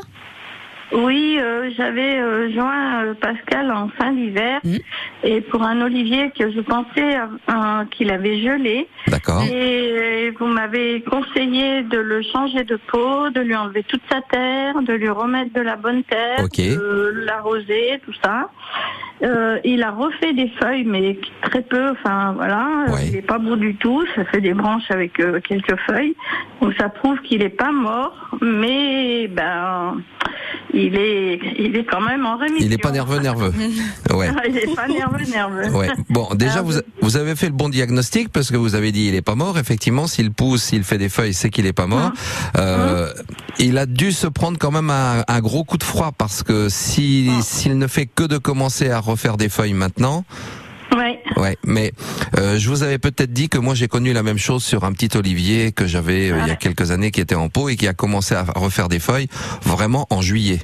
Oui, 0.92 1.38
euh, 1.40 1.70
j'avais 1.76 2.18
euh, 2.20 2.52
joint 2.52 3.04
euh, 3.04 3.14
Pascal 3.14 3.70
en 3.72 3.88
fin 3.88 4.12
d'hiver 4.12 4.60
Mm. 4.64 4.76
et 5.24 5.40
pour 5.40 5.62
un 5.62 5.80
olivier 5.82 6.30
que 6.38 6.50
je 6.50 6.60
pensais 6.60 7.16
euh, 7.16 7.84
qu'il 7.90 8.10
avait 8.10 8.38
gelé. 8.40 8.86
D'accord. 9.08 9.42
Et 9.50 10.30
vous 10.38 10.46
m'avez 10.46 11.02
conseillé 11.02 11.82
de 11.82 11.98
le 11.98 12.22
changer 12.22 12.64
de 12.64 12.76
peau, 12.76 13.30
de 13.30 13.40
lui 13.40 13.56
enlever 13.56 13.82
toute 13.82 14.02
sa 14.10 14.20
terre, 14.22 14.80
de 14.82 14.92
lui 14.92 15.08
remettre 15.08 15.52
de 15.52 15.60
la 15.60 15.76
bonne 15.76 16.02
terre, 16.04 16.40
Ok. 16.44 16.58
de 16.58 17.12
l'arroser, 17.26 18.00
tout 18.04 18.14
ça. 18.22 18.50
Euh, 19.22 19.58
il 19.64 19.82
a 19.82 19.90
refait 19.90 20.32
des 20.32 20.48
feuilles, 20.60 20.84
mais 20.84 21.18
très 21.42 21.62
peu. 21.62 21.90
Enfin 21.90 22.32
voilà, 22.36 22.68
Ouais. 22.88 23.06
il 23.06 23.12
n'est 23.12 23.22
pas 23.22 23.38
beau 23.38 23.56
du 23.56 23.74
tout. 23.76 24.04
Ça 24.14 24.24
fait 24.26 24.40
des 24.40 24.54
branches 24.54 24.90
avec 24.90 25.18
euh, 25.20 25.40
quelques 25.40 25.76
feuilles, 25.86 26.14
donc 26.60 26.74
ça 26.78 26.88
prouve 26.88 27.18
qu'il 27.22 27.38
n'est 27.40 27.48
pas 27.48 27.72
mort, 27.72 28.30
mais 28.42 29.28
ben 29.28 29.96
il 30.74 30.96
est, 30.96 31.38
il 31.58 31.76
est 31.76 31.84
quand 31.84 32.00
même 32.00 32.26
en 32.26 32.36
rémission. 32.36 32.66
Il 32.66 32.72
est 32.72 32.78
pas 32.78 32.90
nerveux 32.90 33.20
nerveux. 33.20 33.52
Ouais. 34.14 34.30
il 34.48 34.56
est 34.58 34.74
pas 34.74 34.86
nerveux 34.86 35.24
nerveux. 35.30 35.70
Ouais. 35.70 35.88
Bon, 36.10 36.28
déjà 36.34 36.56
Ah, 36.58 36.62
vous, 36.62 36.74
vous 37.00 37.16
avez 37.16 37.34
fait 37.36 37.46
le 37.46 37.52
bon 37.52 37.68
diagnostic 37.68 38.28
parce 38.28 38.50
que 38.50 38.56
vous 38.56 38.74
avez 38.74 38.92
dit 38.92 39.06
il 39.08 39.14
est 39.14 39.22
pas 39.22 39.34
mort. 39.34 39.58
Effectivement, 39.58 40.06
s'il 40.06 40.32
pousse, 40.32 40.62
s'il 40.64 40.84
fait 40.84 40.98
des 40.98 41.08
feuilles, 41.08 41.34
c'est 41.34 41.50
qu'il 41.50 41.66
est 41.66 41.72
pas 41.72 41.86
mort. 41.86 42.12
Euh, 42.58 43.12
il 43.58 43.78
a 43.78 43.86
dû 43.86 44.12
se 44.12 44.26
prendre 44.26 44.58
quand 44.58 44.70
même 44.70 44.90
un, 44.90 45.22
un 45.26 45.40
gros 45.40 45.64
coup 45.64 45.78
de 45.78 45.84
froid 45.84 46.12
parce 46.16 46.42
que 46.42 46.68
si 46.68 47.30
s'il 47.42 47.78
ne 47.78 47.86
fait 47.86 48.06
que 48.06 48.24
de 48.24 48.38
commencer 48.38 48.90
à 48.90 49.00
refaire 49.00 49.36
des 49.36 49.48
feuilles 49.48 49.74
maintenant, 49.74 50.24
Ouais. 51.36 51.56
Mais 51.64 51.92
euh, 52.38 52.58
je 52.58 52.68
vous 52.68 52.82
avais 52.82 52.98
peut-être 52.98 53.32
dit 53.32 53.48
que 53.48 53.58
moi 53.58 53.74
j'ai 53.74 53.88
connu 53.88 54.12
la 54.12 54.22
même 54.22 54.38
chose 54.38 54.62
sur 54.62 54.84
un 54.84 54.92
petit 54.92 55.16
olivier 55.16 55.72
que 55.72 55.86
j'avais 55.86 56.30
euh, 56.30 56.38
il 56.42 56.48
y 56.48 56.50
a 56.50 56.56
quelques 56.56 56.90
années 56.90 57.10
qui 57.10 57.20
était 57.20 57.34
en 57.34 57.48
pot 57.48 57.68
et 57.68 57.76
qui 57.76 57.88
a 57.88 57.92
commencé 57.94 58.34
à 58.34 58.44
refaire 58.54 58.88
des 58.88 58.98
feuilles 59.00 59.28
vraiment 59.62 60.06
en 60.10 60.20
juillet. 60.20 60.60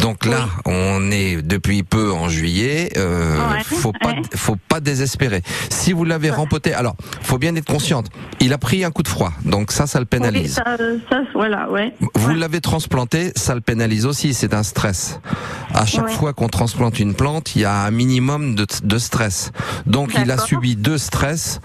Donc 0.00 0.24
là, 0.24 0.48
on 0.64 1.10
est 1.10 1.42
depuis 1.42 1.82
peu 1.82 2.10
en 2.12 2.28
juillet. 2.28 2.90
Euh, 2.96 3.36
Ouais. 3.52 3.62
faut 3.64 3.92
pas, 3.92 4.08
Ouais. 4.10 4.22
faut 4.34 4.56
pas 4.56 4.80
désespérer. 4.80 5.42
Si 5.70 5.92
vous 5.92 6.04
l'avez 6.04 6.30
rempoté, 6.30 6.72
alors 6.72 6.96
faut 7.22 7.38
bien 7.38 7.54
être 7.56 7.66
consciente. 7.66 8.06
Il 8.40 8.52
a 8.52 8.58
pris 8.58 8.84
un 8.84 8.90
coup 8.90 9.02
de 9.02 9.08
froid, 9.08 9.32
donc 9.44 9.70
ça, 9.72 9.86
ça 9.86 9.98
le 9.98 10.04
Oui, 10.04 10.08
pénalise. 10.18 10.54
ça, 10.54 10.64
ça, 11.10 11.20
voilà, 11.34 11.70
ouais. 11.70 11.94
Vous 12.14 12.34
l'avez 12.34 12.60
transplanté, 12.60 13.32
ça 13.36 13.54
le 13.54 13.60
pénalise 13.60 14.06
aussi, 14.06 14.32
c'est 14.34 14.54
un 14.54 14.62
stress. 14.62 15.20
À 15.74 15.86
chaque 15.86 16.10
fois 16.10 16.32
qu'on 16.32 16.48
transplante 16.48 16.98
une 16.98 17.14
plante, 17.14 17.54
il 17.56 17.62
y 17.62 17.64
a 17.64 17.84
un 17.84 17.90
minimum 17.90 18.54
de, 18.54 18.66
de 18.82 18.98
stress. 18.98 19.52
Donc 19.92 20.14
il 20.18 20.30
a 20.30 20.38
subi 20.38 20.74
deux 20.74 20.96
stress. 20.96 21.60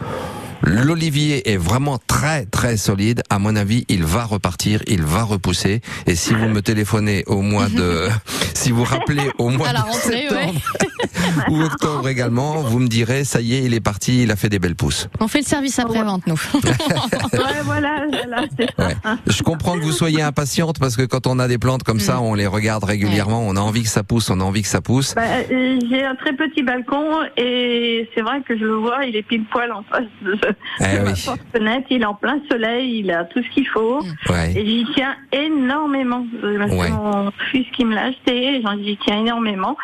L'olivier 0.62 1.50
est 1.52 1.58
vraiment 1.58 1.98
très 2.08 2.46
très 2.46 2.78
solide. 2.78 3.22
À 3.30 3.40
mon 3.40 3.56
avis, 3.56 3.86
il 3.88 4.04
va 4.04 4.26
repartir, 4.26 4.82
il 4.88 5.04
va 5.04 5.24
repousser. 5.24 5.82
Et 6.08 6.16
si 6.16 6.34
vous 6.34 6.48
me 6.50 6.62
téléphonez 6.62 7.24
au 7.28 7.42
mois 7.42 7.70
de, 7.70 8.10
si 8.54 8.72
vous 8.72 8.84
rappelez 8.84 9.32
au 9.38 9.50
mois 9.50 9.72
de 9.72 9.78
rentrée, 9.78 10.28
septembre 10.28 10.60
ou 11.50 11.62
octobre 11.62 12.10
également, 12.10 12.62
vous 12.64 12.80
me 12.80 12.88
direz, 12.88 13.24
ça 13.24 13.40
y 13.40 13.56
est, 13.56 13.64
il 13.64 13.74
est 13.74 13.80
parti, 13.80 14.24
il 14.24 14.32
a 14.32 14.36
fait 14.36 14.50
des 14.50 14.60
belles 14.60 14.76
pousses. 14.76 15.08
On 15.20 15.28
fait 15.28 15.40
le 15.40 15.46
service 15.46 15.80
après-vente, 15.80 16.26
nous. 16.28 16.42
Ouais, 17.34 17.62
voilà, 17.64 18.06
voilà, 18.10 18.44
c'est 18.58 18.70
ça. 18.76 18.88
Ouais. 18.88 18.96
Je 19.28 19.44
comprends 19.44 19.78
que 19.78 19.84
vous 19.84 19.92
soyez 19.92 20.22
impatiente 20.22 20.80
parce 20.80 20.96
que 20.96 21.04
quand 21.04 21.28
on 21.28 21.40
a 21.40 21.48
des 21.48 21.58
plantes 21.58 21.84
comme 21.84 22.00
ça, 22.00 22.20
on 22.22 22.34
les 22.34 22.48
regarde 22.48 22.84
régulièrement, 22.84 23.46
on 23.46 23.56
a 23.56 23.60
envie 23.60 23.84
que 23.84 23.90
ça 23.90 24.04
pousse, 24.04 24.30
on 24.30 24.40
a 24.40 24.44
envie 24.44 24.62
que 24.62 24.68
ça 24.68 24.82
pousse. 24.82 25.14
Bah, 25.16 25.22
euh, 25.52 25.80
j'ai 25.90 26.04
un 26.04 26.16
très 26.16 26.34
petit 26.34 26.64
balcon 26.64 27.20
et 27.36 28.10
c'est 28.18 28.24
vrai 28.24 28.42
que 28.42 28.58
je 28.58 28.64
le 28.66 28.74
vois, 28.76 29.06
il 29.06 29.16
est 29.16 29.22
pile 29.22 29.44
poil 29.46 29.72
en 29.72 29.84
face 29.84 30.06
de, 30.24 30.32
de 30.36 30.56
Eh 30.80 31.00
ma 31.04 31.12
oui. 31.12 31.24
porte-fenêtre, 31.24 31.86
il 31.92 32.02
est 32.02 32.06
en 32.06 32.16
plein 32.16 32.40
soleil, 32.50 33.00
il 33.02 33.12
a 33.12 33.26
tout 33.26 33.44
ce 33.44 33.50
qu'il 33.54 33.68
faut. 33.68 34.02
Ouais. 34.30 34.54
Et 34.56 34.66
j'y 34.66 34.88
tiens 34.96 35.16
énormément. 35.32 36.26
Euh, 36.44 36.66
C'est 36.68 36.76
Ouais. 36.78 36.90
mon 36.90 37.32
fils 37.52 37.68
qui 37.76 37.86
me 37.86 37.94
l'a 37.94 38.06
acheté, 38.06 38.62
j'y 38.84 38.98
tiens 39.06 39.20
énormément. 39.20 39.78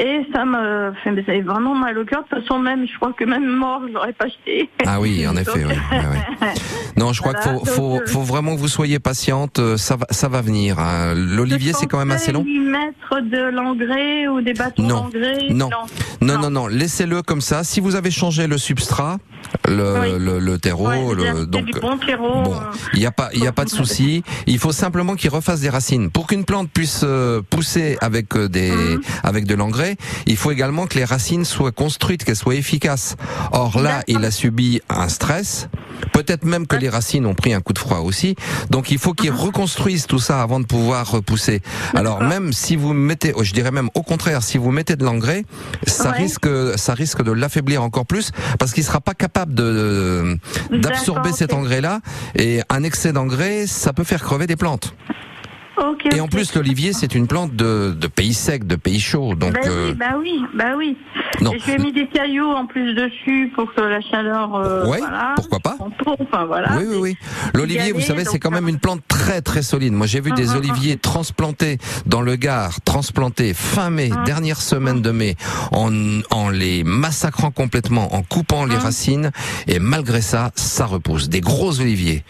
Et 0.00 0.26
ça 0.34 0.44
me 0.44 0.92
fait 1.24 1.40
vraiment 1.42 1.74
mal 1.74 1.96
au 1.98 2.04
cœur. 2.04 2.24
De 2.24 2.28
toute 2.36 2.42
façon, 2.46 2.58
même, 2.58 2.86
je 2.86 2.94
crois 2.96 3.12
que 3.12 3.24
même 3.24 3.46
mort, 3.46 3.82
je 3.86 3.92
l'aurais 3.92 4.12
pas 4.12 4.26
acheté. 4.26 4.68
Ah 4.84 5.00
oui, 5.00 5.26
en 5.28 5.36
effet, 5.36 5.64
oui. 5.64 5.74
Ouais. 5.92 6.54
Non, 6.96 7.12
je 7.12 7.20
crois 7.20 7.32
Voilà, 7.34 7.58
qu'il 7.58 7.68
faut, 7.68 7.74
faut, 7.74 7.90
donc, 7.98 8.02
euh, 8.02 8.06
faut 8.06 8.22
vraiment 8.22 8.54
que 8.54 8.60
vous 8.60 8.68
soyez 8.68 8.98
patiente. 8.98 9.58
euh, 9.58 9.76
Ça 9.76 9.96
va, 9.96 10.06
ça 10.10 10.28
va 10.28 10.40
venir. 10.40 10.78
hein. 10.78 11.12
L'olivier, 11.14 11.72
c'est 11.74 11.86
quand 11.86 11.98
même 11.98 12.10
assez 12.10 12.32
long. 12.32 12.42
mettre 12.44 13.20
de 13.20 13.50
l'engrais 13.50 14.26
ou 14.28 14.40
des 14.40 14.54
bâtons 14.54 14.82
Non. 14.82 15.02
d'engrais 15.02 15.48
Non. 15.50 15.68
Non, 16.22 16.34
Non. 16.34 16.38
non, 16.40 16.50
non. 16.50 16.66
Laissez-le 16.68 17.20
comme 17.22 17.42
ça. 17.42 17.64
Si 17.64 17.75
vous 17.80 17.94
avez 17.94 18.10
changé 18.10 18.46
le 18.46 18.58
substrat, 18.58 19.18
le, 19.68 20.00
Oui. 20.00 20.12
le, 20.18 20.38
le 20.38 20.58
terreau. 20.58 20.88
Ouais, 20.88 21.14
le- 21.14 21.24
c'est 21.24 21.40
du 21.40 21.46
donc 21.46 21.80
bon 21.80 21.98
terreau. 21.98 22.42
Bon, 22.42 22.56
il 22.92 22.98
n'y 23.00 23.06
a 23.06 23.10
pas, 23.12 23.30
il 23.34 23.42
y 23.42 23.46
a 23.46 23.52
pas 23.52 23.64
de 23.64 23.70
souci. 23.70 24.22
Il 24.46 24.58
faut 24.58 24.72
simplement 24.72 25.14
qu'il 25.14 25.30
refasse 25.30 25.60
des 25.60 25.70
racines. 25.70 26.10
Pour 26.10 26.26
qu'une 26.26 26.44
plante 26.44 26.70
puisse 26.70 27.00
euh, 27.04 27.42
pousser 27.48 27.96
avec 28.00 28.36
euh, 28.36 28.48
des, 28.48 28.70
Mhm. 28.70 29.00
avec 29.22 29.46
de 29.46 29.54
l'engrais, 29.54 29.96
il 30.26 30.36
faut 30.36 30.50
également 30.50 30.86
que 30.86 30.96
les 30.98 31.04
racines 31.04 31.44
soient 31.44 31.72
construites, 31.72 32.24
qu'elles 32.24 32.36
soient 32.36 32.54
efficaces. 32.54 33.16
Or 33.52 33.80
là, 33.80 34.02
il 34.06 34.24
a 34.24 34.30
subi 34.30 34.80
un 34.88 35.08
stress. 35.08 35.68
Peut-être 36.12 36.44
même 36.44 36.66
que 36.66 36.76
les 36.76 36.88
racines 36.90 37.24
ont 37.26 37.34
pris 37.34 37.54
un 37.54 37.60
coup 37.60 37.72
de 37.72 37.78
froid 37.78 37.98
aussi. 38.00 38.36
Donc 38.70 38.90
il 38.90 38.98
faut 38.98 39.14
qu'il 39.14 39.30
Mhm. 39.32 39.38
reconstruise 39.38 40.06
tout 40.06 40.18
ça 40.18 40.42
avant 40.42 40.60
de 40.60 40.66
pouvoir 40.66 41.10
repousser. 41.10 41.62
Alors 41.94 42.22
même 42.22 42.52
si 42.52 42.76
vous 42.76 42.92
mettez, 42.92 43.32
je 43.40 43.52
dirais 43.52 43.70
même 43.70 43.88
au 43.94 44.02
contraire, 44.02 44.42
si 44.42 44.58
vous 44.58 44.70
mettez 44.70 44.96
de 44.96 45.04
l'engrais, 45.04 45.44
ça 45.86 46.10
Ouais. 46.10 46.18
risque, 46.18 46.48
ça 46.76 46.94
risque 46.94 47.22
de 47.22 47.32
l'affaiblir 47.32 47.82
encore 47.82 48.06
plus 48.06 48.30
parce 48.58 48.72
qu'il 48.72 48.84
sera 48.84 49.00
pas 49.00 49.14
capable 49.14 49.45
de 49.46 50.38
d'absorber 50.70 51.32
cet 51.32 51.52
engrais-là. 51.52 52.00
Et 52.34 52.60
un 52.68 52.82
excès 52.82 53.12
d'engrais, 53.12 53.66
ça 53.66 53.92
peut 53.92 54.04
faire 54.04 54.22
crever 54.22 54.46
des 54.46 54.56
plantes. 54.56 54.94
Et 56.12 56.20
en 56.20 56.28
plus, 56.28 56.54
l'olivier, 56.54 56.92
c'est 56.92 57.14
une 57.14 57.26
plante 57.26 57.54
de, 57.54 57.94
de 57.98 58.06
pays 58.06 58.32
sec, 58.34 58.66
de 58.66 58.76
pays 58.76 59.00
chaud. 59.00 59.34
Donc 59.34 59.52
Bah 59.52 59.60
euh, 59.66 59.88
oui, 59.90 59.94
bah 59.94 60.14
oui, 60.18 60.40
bah 60.54 60.64
oui. 60.76 60.96
non. 61.42 61.52
Et 61.52 61.58
je 61.58 61.66
lui 61.66 61.72
ai 61.72 61.78
mis 61.78 61.92
des 61.92 62.06
cailloux 62.08 62.50
en 62.50 62.66
plus 62.66 62.94
dessus 62.94 63.52
pour 63.54 63.72
que 63.74 63.80
la 63.82 64.00
chaleur. 64.00 64.54
Euh, 64.54 64.86
Ouais, 64.86 64.98
voilà, 64.98 65.32
pourquoi 65.36 65.60
pas 65.60 65.76
Enfin 66.20 66.44
voilà. 66.46 66.76
Oui, 66.78 66.84
oui, 66.88 66.96
oui. 67.00 67.16
L'olivier, 67.54 67.92
vous 67.92 68.00
savez, 68.00 68.24
c'est 68.24 68.38
quand 68.38 68.50
même 68.50 68.64
ça- 68.64 68.70
une 68.70 68.78
plante 68.78 69.02
très, 69.08 69.42
très 69.42 69.62
solide. 69.62 69.92
Moi, 69.92 70.06
j'ai 70.06 70.20
vu 70.20 70.32
des 70.32 70.48
Hum, 70.50 70.56
hum, 70.56 70.58
oliviers 70.70 70.96
transplantés 70.96 71.78
dans 72.06 72.22
le 72.22 72.36
Gard, 72.36 72.80
transplantés 72.82 73.52
fin 73.54 73.90
mai, 73.90 74.10
dernière 74.24 74.60
semaine 74.60 75.02
de 75.02 75.10
mai, 75.10 75.36
en, 75.72 75.90
en 76.30 76.48
les 76.48 76.84
massacrant 76.84 77.50
complètement, 77.50 78.14
en 78.14 78.22
coupant 78.22 78.64
les 78.64 78.76
racines, 78.76 79.30
et 79.66 79.78
malgré 79.78 80.20
ça, 80.22 80.50
ça 80.54 80.86
repousse. 80.86 81.28
Des 81.28 81.40
gros 81.40 81.80
oliviers. 81.80 82.24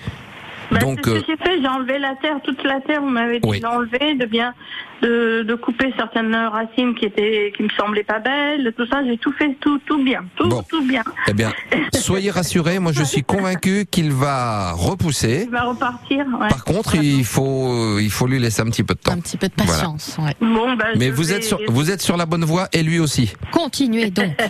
Bah, 0.70 0.78
Donc, 0.78 0.98
c'est 1.04 1.10
ce 1.10 1.16
euh, 1.16 1.20
que 1.20 1.26
j'ai 1.26 1.36
fait, 1.36 1.60
j'ai 1.60 1.68
enlevé 1.68 1.98
la 1.98 2.14
terre, 2.16 2.40
toute 2.42 2.62
la 2.64 2.80
terre, 2.80 3.00
vous 3.00 3.08
m'avez 3.08 3.40
dit 3.40 3.48
Oui. 3.48 3.60
d'enlever, 3.60 4.14
de 4.14 4.26
bien, 4.26 4.54
de, 5.02 5.42
de 5.42 5.54
couper 5.54 5.92
certaines 5.96 6.34
racines 6.34 6.94
qui 6.94 7.04
étaient, 7.04 7.52
qui 7.56 7.62
me 7.62 7.68
semblaient 7.70 8.02
pas 8.04 8.18
belles, 8.18 8.72
tout 8.76 8.86
ça, 8.86 9.02
j'ai 9.04 9.18
tout 9.18 9.32
fait, 9.32 9.56
tout, 9.60 9.78
tout 9.86 10.02
bien, 10.02 10.24
tout, 10.36 10.48
Bon. 10.48 10.62
tout 10.68 10.82
bien. 10.86 11.02
Eh 11.28 11.32
bien, 11.32 11.52
soyez 11.94 12.30
rassurés, 12.30 12.78
moi 12.78 12.92
je 12.92 13.02
suis 13.04 13.22
convaincu 13.24 13.86
qu'il 13.90 14.10
va 14.12 14.72
repousser. 14.72 15.42
Il 15.46 15.50
va 15.50 15.62
repartir, 15.64 16.24
ouais. 16.40 16.48
Par 16.48 16.64
contre, 16.64 16.94
il 16.96 17.24
faut, 17.24 17.98
il 17.98 18.10
faut 18.10 18.26
lui 18.26 18.38
laisser 18.38 18.62
un 18.62 18.66
petit 18.66 18.84
peu 18.84 18.94
de 18.94 19.00
temps. 19.00 19.12
Un 19.12 19.20
petit 19.20 19.36
peu 19.36 19.48
de 19.48 19.52
patience. 19.54 20.16
ouais. 20.18 20.34
Bon, 20.40 20.74
bah, 20.74 20.86
Mais 20.96 21.10
vous 21.10 21.24
vais- 21.24 21.34
êtes 21.36 21.44
sur, 21.44 21.58
vous 21.68 21.90
êtes 21.90 22.00
sur 22.02 22.16
la 22.16 22.26
bonne 22.26 22.44
voie 22.44 22.68
et 22.72 22.82
lui 22.82 22.98
aussi. 22.98 23.32
Continuez 23.52 24.10
donc. 24.10 24.30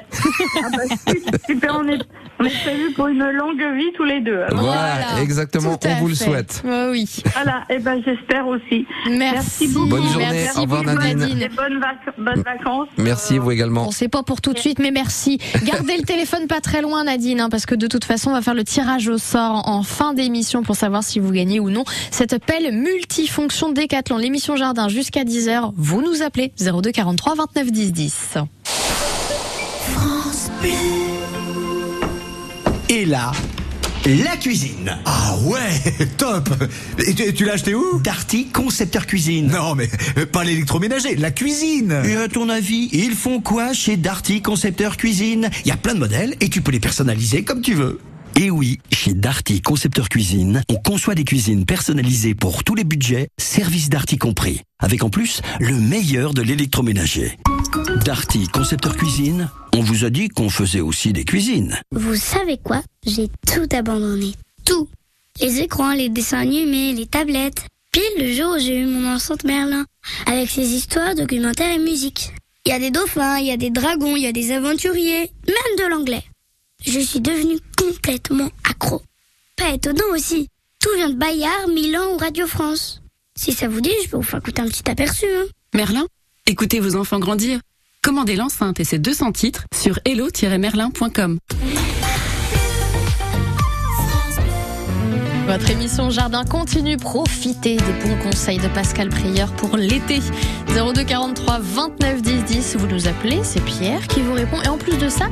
Ah 0.65 0.69
bah, 0.73 1.13
super, 1.47 1.77
on 1.81 1.89
est, 1.89 1.99
on 2.41 2.45
est 2.45 2.61
prévus 2.63 2.93
pour 2.95 3.09
une 3.09 3.29
longue 3.31 3.63
vie 3.77 3.93
tous 3.97 4.05
les 4.05 4.21
deux. 4.21 4.43
alors. 4.43 4.61
Voilà, 4.61 5.21
exactement, 5.23 5.77
Tout 5.77 5.89
on 5.89 5.95
vous 5.97 6.09
le 6.09 6.15
souhaite. 6.15 6.63
Ouais, 6.65 6.89
oui. 6.91 7.23
Voilà, 7.35 7.65
et 7.71 7.79
ben 7.79 8.01
j'espère 8.05 8.47
aussi. 8.47 8.87
Merci. 9.11 9.69
beaucoup. 9.69 9.89
Bonne 9.89 10.03
journée, 10.09 10.27
Merci 10.31 10.36
au 10.57 10.61
revoir, 10.63 10.83
beaucoup, 10.85 10.97
Nadine. 10.99 11.43
Et 11.43 11.49
bonnes, 11.49 11.79
vac- 11.81 12.15
bonnes 12.19 12.43
vacances. 12.43 12.89
Merci, 12.97 13.39
vous 13.39 13.51
également. 13.51 13.85
Bon, 13.85 13.91
c'est 13.91 14.09
pas 14.09 14.23
pour 14.23 14.41
tout 14.41 14.53
de 14.53 14.59
suite, 14.59 14.79
mais 14.79 14.91
merci. 14.91 15.39
Gardez 15.65 15.97
le 15.97 16.03
téléphone 16.07 16.47
pas 16.47 16.61
très 16.61 16.83
loin, 16.83 17.05
Nadine, 17.05 17.41
hein, 17.41 17.49
parce 17.51 17.67
que 17.67 17.75
de 17.75 17.87
toute 17.87 18.05
façon, 18.05 18.31
on 18.31 18.35
va 18.35 18.43
faire 18.43 18.55
le 18.55 18.65
tirage 18.65 19.09
au 19.09 19.19
sort 19.19 19.69
en 19.69 19.83
fin 19.83 20.15
d'émission 20.15 20.63
pour 20.63 20.77
savoir 20.77 21.03
si 21.03 21.19
vous 21.21 21.31
gagnez 21.31 21.61
ou 21.61 21.71
non 21.71 21.85
cette 22.11 22.45
pelle 22.45 22.73
multifonction 22.73 23.71
Décathlon. 23.73 24.17
L'émission 24.19 24.57
Jardin 24.57 24.89
jusqu'à 24.89 25.25
10h. 25.25 25.73
Vous 25.77 26.03
nous 26.03 26.23
appelez 26.23 26.53
02 26.61 26.91
43 26.93 27.35
29 27.35 27.71
10 27.73 27.93
10. 27.93 28.35
Et 32.89 33.05
là, 33.05 33.33
la 34.07 34.37
cuisine. 34.37 34.97
Ah 35.05 35.37
ouais, 35.43 36.07
top 36.17 36.49
Et 37.07 37.15
tu, 37.15 37.35
tu 37.35 37.45
l'as 37.45 37.55
acheté 37.55 37.75
où? 37.75 37.99
Darty 38.01 38.47
Concepteur 38.47 39.07
Cuisine. 39.07 39.49
Non 39.49 39.75
mais 39.75 39.89
euh, 40.17 40.27
pas 40.27 40.45
l'électroménager, 40.45 41.17
la 41.17 41.31
cuisine 41.33 42.01
Et 42.05 42.15
à 42.17 42.29
ton 42.29 42.49
avis, 42.49 42.89
ils 42.93 43.15
font 43.15 43.41
quoi 43.41 43.73
chez 43.73 43.97
Darty 43.97 44.43
Concepteur 44.43 44.97
Cuisine? 44.97 45.51
Il 45.65 45.69
y 45.69 45.73
a 45.73 45.77
plein 45.77 45.95
de 45.95 45.99
modèles 45.99 46.37
et 46.41 46.49
tu 46.49 46.61
peux 46.61 46.71
les 46.71 46.81
personnaliser 46.81 47.43
comme 47.43 47.63
tu 47.63 47.75
veux. 47.75 47.99
Et 48.39 48.51
oui, 48.51 48.81
chez 48.93 49.15
Darty 49.15 49.63
Concepteur 49.63 50.11
Cuisine, 50.11 50.63
on 50.69 50.77
conçoit 50.77 51.15
des 51.15 51.25
cuisines 51.25 51.65
personnalisées 51.65 52.35
pour 52.35 52.65
tous 52.65 52.75
les 52.75 52.85
budgets, 52.85 53.29
service 53.39 53.89
Darty 53.89 54.19
compris, 54.19 54.61
avec 54.79 55.03
en 55.03 55.09
plus 55.09 55.41
le 55.59 55.75
meilleur 55.75 56.35
de 56.35 56.43
l'électroménager. 56.43 57.39
Darty 58.05 58.47
Concepteur 58.49 58.95
Cuisine, 58.95 59.49
on 59.73 59.81
vous 59.81 60.05
a 60.05 60.11
dit 60.11 60.29
qu'on 60.29 60.51
faisait 60.51 60.83
aussi 60.83 61.15
des 61.15 61.25
cuisines. 61.25 61.81
Vous 61.93 62.15
savez 62.15 62.59
quoi? 62.59 62.83
J'ai 63.07 63.29
tout 63.47 63.75
abandonné. 63.75 64.35
Tout. 64.67 64.87
Les 65.41 65.61
écrans, 65.61 65.95
les 65.95 66.11
dessins 66.11 66.41
animés, 66.41 66.93
les 66.93 67.07
tablettes. 67.07 67.65
Pile 67.91 68.03
le 68.19 68.35
jour 68.35 68.57
où 68.57 68.59
j'ai 68.59 68.81
eu 68.81 68.85
mon 68.85 69.15
enceinte 69.15 69.45
Merlin, 69.45 69.87
avec 70.27 70.51
ses 70.51 70.75
histoires, 70.75 71.15
documentaires 71.15 71.75
et 71.75 71.79
musique. 71.79 72.35
Il 72.67 72.69
y 72.69 72.73
a 72.73 72.79
des 72.79 72.91
dauphins, 72.91 73.39
il 73.39 73.47
y 73.47 73.51
a 73.51 73.57
des 73.57 73.71
dragons, 73.71 74.15
il 74.15 74.25
y 74.25 74.27
a 74.27 74.33
des 74.33 74.53
aventuriers, 74.53 75.31
même 75.47 75.79
de 75.79 75.91
l'anglais. 75.91 76.25
Je 76.87 77.01
suis 77.01 77.21
devenue 77.21 77.59
complètement 77.77 78.49
accro. 78.71 79.03
Pas 79.57 79.71
étonnant 79.71 80.05
aussi. 80.15 80.49
Tout 80.81 80.91
vient 80.95 81.11
de 81.11 81.17
Bayard, 81.17 81.69
Milan 81.69 82.15
ou 82.15 82.17
Radio 82.17 82.47
France. 82.47 83.03
Si 83.35 83.53
ça 83.53 83.67
vous 83.67 83.81
dit, 83.81 83.91
je 84.05 84.11
peux 84.11 84.17
vous 84.17 84.23
faire 84.23 84.39
écouter 84.39 84.63
un 84.63 84.69
petit 84.69 84.89
aperçu. 84.89 85.27
Hein. 85.27 85.47
Merlin 85.75 86.07
Écoutez 86.47 86.79
vos 86.79 86.95
enfants 86.95 87.19
grandir. 87.19 87.61
Commandez 88.03 88.37
l'enceinte 88.37 88.79
et 88.79 88.85
ses 88.85 89.01
200 89.01 89.33
titres 89.33 89.65
sur 89.75 89.99
hello-merlin.com. 90.05 91.39
Votre 95.47 95.71
émission 95.71 96.11
Jardin 96.11 96.45
continue. 96.45 96.97
Profitez 96.97 97.77
des 97.77 97.93
bons 98.05 98.19
conseils 98.23 98.59
de 98.59 98.69
Pascal 98.69 99.09
Prieur 99.09 99.53
pour 99.55 99.77
l'été. 99.77 100.21
02 100.69 101.05
43 101.05 101.59
29 101.61 102.23
10 102.23 102.45
10. 102.45 102.77
Vous 102.77 102.87
nous 102.87 103.09
appelez, 103.09 103.41
c'est 103.43 103.65
Pierre 103.65 104.07
qui 104.07 104.23
vous 104.23 104.33
répond. 104.33 104.61
Et 104.63 104.69
en 104.69 104.77
plus 104.77 104.99
de 104.99 105.09
ça, 105.09 105.29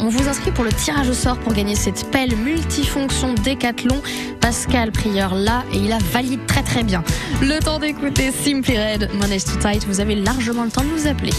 on 0.00 0.08
vous 0.08 0.28
inscrit 0.28 0.50
pour 0.50 0.64
le 0.64 0.72
tirage 0.72 1.08
au 1.08 1.12
sort 1.12 1.38
pour 1.38 1.52
gagner 1.52 1.74
cette 1.74 2.10
pelle 2.10 2.34
multifonction 2.36 3.34
Décathlon. 3.34 4.02
Pascal 4.40 4.90
Prieur 4.90 5.34
là 5.34 5.64
et 5.72 5.76
il 5.76 5.88
la 5.88 5.98
valide 6.12 6.44
très 6.46 6.62
très 6.62 6.82
bien. 6.82 7.02
Le 7.40 7.58
temps 7.60 7.78
d'écouter 7.78 8.30
Simply 8.32 8.78
Red, 8.78 9.10
Money's 9.14 9.44
Too 9.44 9.58
Tight. 9.60 9.86
Vous 9.86 10.00
avez 10.00 10.16
largement 10.16 10.64
le 10.64 10.70
temps 10.70 10.82
de 10.82 10.88
nous 10.88 11.06
appeler. 11.06 11.32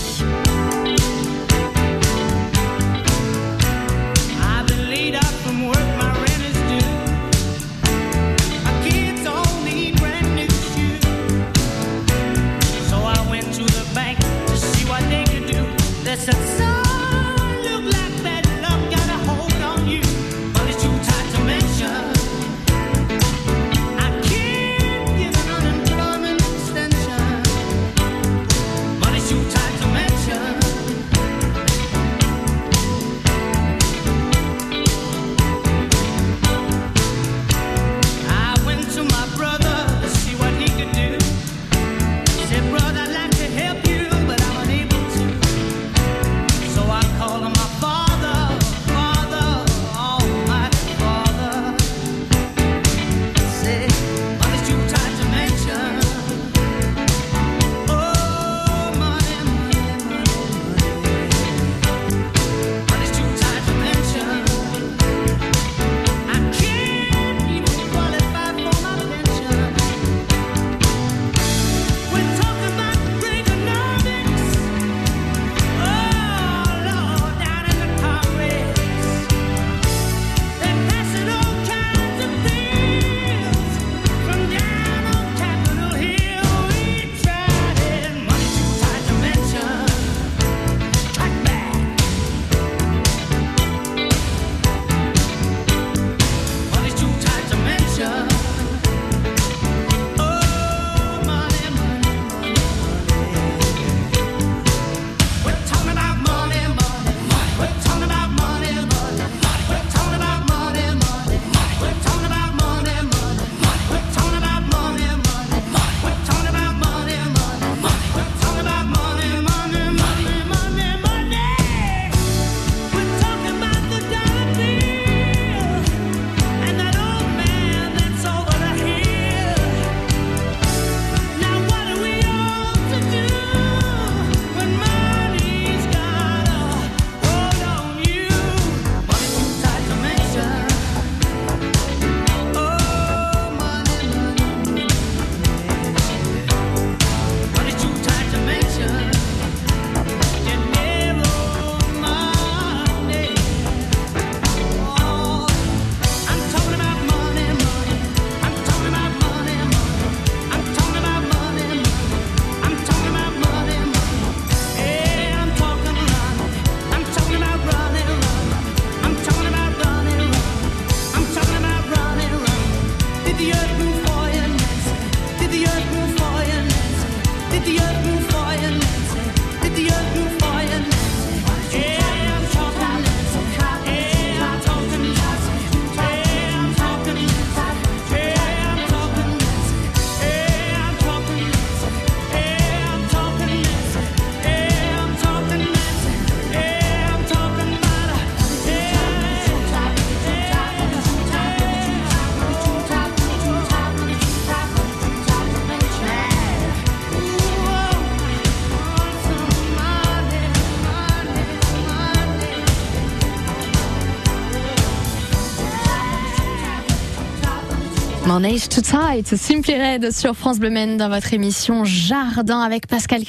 Manage 218.33 218.69
to 218.69 218.79
Tight, 218.79 219.35
Simply 219.35 219.75
Red 219.75 220.11
sur 220.13 220.37
France 220.37 220.57
Bleu 220.57 220.69
Maine 220.69 220.95
dans 220.95 221.09
votre 221.09 221.33
émission 221.33 221.83
Jardin 221.83 222.61
avec 222.61 222.87
Pascal 222.87 223.23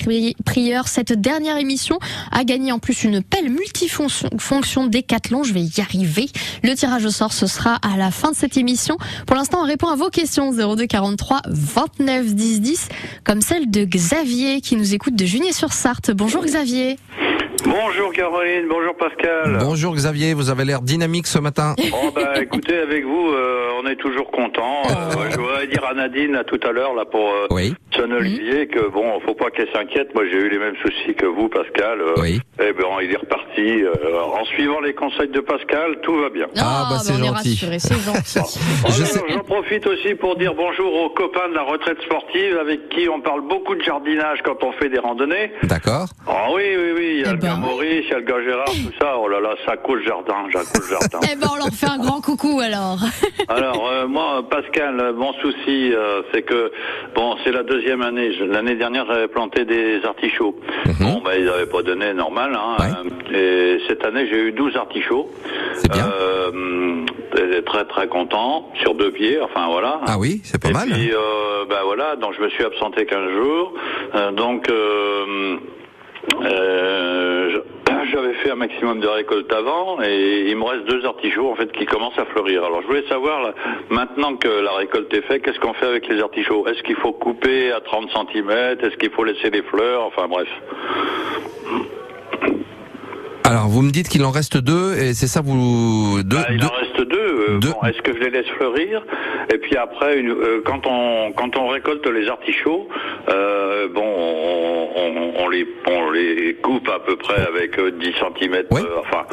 Prieur. 0.45 0.87
Cette 0.87 1.13
dernière 1.21 1.57
émission 1.57 1.99
a 2.31 2.45
gagné 2.45 2.71
en 2.71 2.79
plus 2.79 3.03
une 3.03 3.21
pelle 3.21 3.51
multifonction 3.51 4.29
fonction 4.39 4.87
Décathlon. 4.87 5.43
Je 5.43 5.55
vais 5.55 5.63
y 5.63 5.81
arriver. 5.81 6.29
Le 6.63 6.77
tirage 6.77 7.05
au 7.05 7.11
sort, 7.11 7.33
ce 7.33 7.49
sera 7.49 7.81
à 7.83 7.97
la 7.97 8.13
fin 8.13 8.31
de 8.31 8.37
cette 8.37 8.57
émission. 8.57 8.97
Pour 9.27 9.35
l'instant, 9.35 9.63
on 9.63 9.67
répond 9.67 9.89
à 9.89 9.97
vos 9.97 10.09
questions 10.09 10.53
02 10.53 10.87
43 10.87 11.41
29 11.49 12.37
10 12.37 12.61
10 12.61 12.89
comme 13.25 13.41
celle 13.41 13.73
de 13.73 13.85
Xavier 13.85 14.61
qui 14.61 14.77
nous 14.77 14.95
écoute 14.95 15.17
de 15.17 15.25
Junier-sur-Sarthe. 15.25 16.13
Bonjour 16.13 16.45
Xavier. 16.45 16.97
Bonjour 17.65 18.13
Caroline, 18.13 18.67
bonjour 18.69 18.95
Pascal. 18.97 19.59
Bonjour 19.61 19.95
Xavier, 19.95 20.35
vous 20.35 20.51
avez 20.51 20.65
l'air 20.65 20.81
dynamique 20.83 21.27
ce 21.27 21.39
matin. 21.39 21.75
Oh 21.93 22.11
bah 22.15 22.35
écoutez, 22.43 22.77
avec 22.77 23.05
vous, 23.05 23.29
euh, 23.31 23.71
on 23.83 23.87
est 23.89 23.97
toujours 23.97 24.31
content. 24.31 24.83
Euh, 24.91 25.31
je 25.31 25.39
voudrais 25.39 25.67
dire 25.69 25.85
à 25.89 25.95
Nadine 25.95 26.33
là 26.33 26.45
tout 26.45 26.59
à 26.67 26.73
l'heure 26.73 26.95
là 26.95 27.05
pour 27.05 27.29
euh, 27.29 27.47
Oui. 27.51 27.75
son 27.97 28.11
Olivier 28.11 28.67
que 28.67 28.89
bon, 28.89 29.21
faut 29.21 29.35
pas 29.35 29.51
qu'elle 29.51 29.69
s'inquiète. 29.73 30.13
Moi, 30.15 30.25
j'ai 30.31 30.39
eu 30.39 30.49
les 30.49 30.59
mêmes 30.59 30.75
soucis 30.83 31.15
que 31.15 31.27
vous, 31.27 31.49
Pascal. 31.49 32.01
Euh, 32.01 32.15
Oui. 32.21 32.41
Eh 32.61 32.73
ben, 32.73 32.85
il 33.03 33.13
est 33.13 33.17
reparti. 33.17 33.43
euh, 33.85 33.93
en 34.23 34.45
suivant 34.47 34.81
les 34.81 34.95
conseils 34.95 35.29
de 35.29 35.41
Pascal, 35.41 35.99
tout 36.03 36.17
va 36.21 36.31
bien. 36.31 36.47
Ah, 36.59 36.89
bah, 36.91 36.99
c'est 36.99 37.13
on 37.13 37.17
est 37.23 37.27
gentil. 37.27 37.51
rassurés, 37.51 37.79
c'est 37.79 38.01
gentil. 38.01 38.39
Oh, 38.85 38.89
J'en 39.29 39.39
profite 39.45 39.87
aussi 39.87 40.15
pour 40.15 40.37
dire 40.37 40.55
bonjour 40.55 40.93
aux 40.93 41.11
copains 41.11 41.49
de 41.49 41.55
la 41.55 41.63
retraite 41.63 42.01
sportive 42.03 42.59
avec 42.61 42.89
qui 42.89 43.09
on 43.09 43.21
parle 43.21 43.43
beaucoup 43.43 43.75
de 43.75 43.83
jardinage 43.83 44.41
quand 44.45 44.63
on 44.65 44.73
fait 44.73 44.89
des 44.89 44.99
randonnées. 44.99 45.53
D'accord. 45.63 46.07
Ah 46.27 46.47
oui, 46.55 46.63
oui, 46.77 46.93
oui, 46.97 47.11
il 47.17 47.21
y 47.21 47.25
a 47.25 47.29
Eh 47.29 47.33
le 47.33 47.37
ben. 47.39 47.49
Maurice, 47.57 48.05
il 48.07 48.11
y 48.11 48.15
a 48.15 48.19
le 48.19 48.25
gars 48.25 48.43
Gérard, 48.43 48.65
tout 48.67 48.93
ça. 49.01 49.15
Oh 49.19 49.29
là 49.29 49.41
là, 49.41 49.55
ça 49.67 49.77
cause 49.77 50.03
jardin, 50.05 50.35
ça 50.53 50.61
cause 50.61 50.89
jardin. 50.89 51.21
eh 51.33 51.37
ben, 51.37 51.47
on 51.53 51.57
leur 51.57 51.69
fait 51.69 51.87
un 51.89 51.99
grand 51.99 52.21
coucou 52.21 52.61
alors. 52.61 52.99
Alors 53.49 53.89
euh, 53.89 54.07
moi, 54.07 54.43
Pascal, 54.49 54.99
euh, 55.01 55.13
mon 55.13 55.33
souci, 55.35 55.93
euh, 55.95 56.23
c'est 56.33 56.43
que 56.43 56.73
bon, 57.15 57.37
c'est 57.45 57.53
la 57.53 57.63
deuxième 57.63 58.03
année. 58.03 58.31
L'année 58.47 58.77
dernière, 58.77 59.07
j'avais 59.07 59.29
planté 59.29 59.65
des 59.65 60.05
artichauts. 60.05 60.57
Bon, 61.01 61.21
ben 61.25 61.33
ils 61.39 61.45
n'avaient 61.45 61.67
pas 61.67 61.83
donné 61.83 62.13
normal. 62.15 62.53
Hein, 62.55 62.77
euh, 63.33 63.77
et 63.77 63.81
cette 63.89 64.05
année, 64.05 64.27
j'ai 64.31 64.39
eu 64.49 64.53
12 64.53 64.77
artichauts. 64.77 65.31
C'est 65.77 65.91
bien. 65.91 66.07
Euh, 66.09 67.05
et 67.39 67.63
très 67.65 67.85
très 67.87 68.09
content 68.09 68.71
sur 68.83 68.95
deux 68.95 69.11
pieds. 69.11 69.41
Enfin 69.41 69.67
voilà. 69.69 70.01
Ah 70.07 70.19
oui, 70.19 70.41
c'est 70.45 70.61
pas 70.61 70.69
Et 70.69 70.73
mal. 70.73 70.89
puis, 70.89 71.13
euh, 71.13 71.65
ben 71.69 71.79
voilà, 71.85 72.17
donc 72.17 72.35
je 72.37 72.43
me 72.43 72.49
suis 72.51 72.65
absenté 72.65 73.07
15 73.07 73.31
jours. 73.33 73.73
Euh, 74.15 74.33
donc, 74.33 74.69
euh, 76.43 77.61
j'avais 78.13 78.35
fait 78.35 78.51
un 78.51 78.57
maximum 78.57 79.01
de 79.01 79.07
récolte 79.07 79.53
avant 79.53 80.03
et 80.03 80.47
il 80.49 80.57
me 80.57 80.65
reste 80.65 80.85
deux 80.87 81.05
artichauts 81.07 81.51
en 81.51 81.55
fait 81.57 81.71
qui 81.73 81.87
commencent 81.87 82.19
à 82.19 82.25
fleurir. 82.27 82.65
Alors 82.65 82.83
je 82.83 82.87
voulais 82.87 83.07
savoir, 83.09 83.43
là, 83.43 83.55
maintenant 83.91 84.37
que 84.37 84.49
la 84.49 84.73
récolte 84.73 85.13
est 85.15 85.23
faite, 85.23 85.43
qu'est-ce 85.43 85.59
qu'on 85.61 85.75
fait 85.75 85.87
avec 85.87 86.09
les 86.09 86.21
artichauts? 86.21 86.67
Est-ce 86.67 86.83
qu'il 86.83 86.97
faut 86.97 87.13
couper 87.13 87.73
à 87.73 87.81
30 87.81 88.11
cm 88.11 88.51
Est-ce 88.51 88.97
qu'il 88.97 89.11
faut 89.11 89.25
laisser 89.25 89.51
les 89.51 89.63
fleurs? 89.63 90.03
Enfin 90.05 90.29
bref. 90.29 90.49
Alors, 93.45 93.67
vous 93.69 93.83
me 93.83 93.91
dites 93.91 94.09
qu'il 94.09 94.25
en 94.25 94.31
reste 94.31 94.57
deux, 94.57 94.95
et 94.97 95.13
c'est 95.15 95.27
ça, 95.27 95.41
vous... 95.43 96.23
Deux, 96.23 96.37
Bah, 96.37 96.47
il 96.51 96.59
deux- 96.59 96.67
en 96.67 96.71
reste 96.71 96.82
deux. 96.82 96.82
Euh, 97.53 97.59
bon, 97.59 97.75
Est-ce 97.89 98.03
que 98.03 98.13
je 98.15 98.19
les 98.25 98.31
laisse 98.31 98.47
fleurir 98.57 99.05
Et 99.53 99.59
puis 99.59 99.77
après, 99.77 100.19
une- 100.19 100.31
euh, 100.31 100.63
quand 100.65 100.87
on 100.87 101.33
quand 101.33 101.57
on 101.57 101.69
récolte 101.69 102.07
les 102.07 102.29
artichauts, 102.29 102.89
euh, 103.29 103.89
bon, 103.95 104.03
on, 104.03 104.89
on- 104.97 105.33
on 105.45 105.49
les 105.49 105.67
on 105.87 106.11
les 106.11 106.55
coupe 106.63 106.89
à 106.89 107.01
peu 107.05 107.17
près 107.17 107.41
avec 107.47 107.79
euh, 107.79 107.91
10 107.93 108.13
cm, 108.13 108.63
enfin 109.01 109.25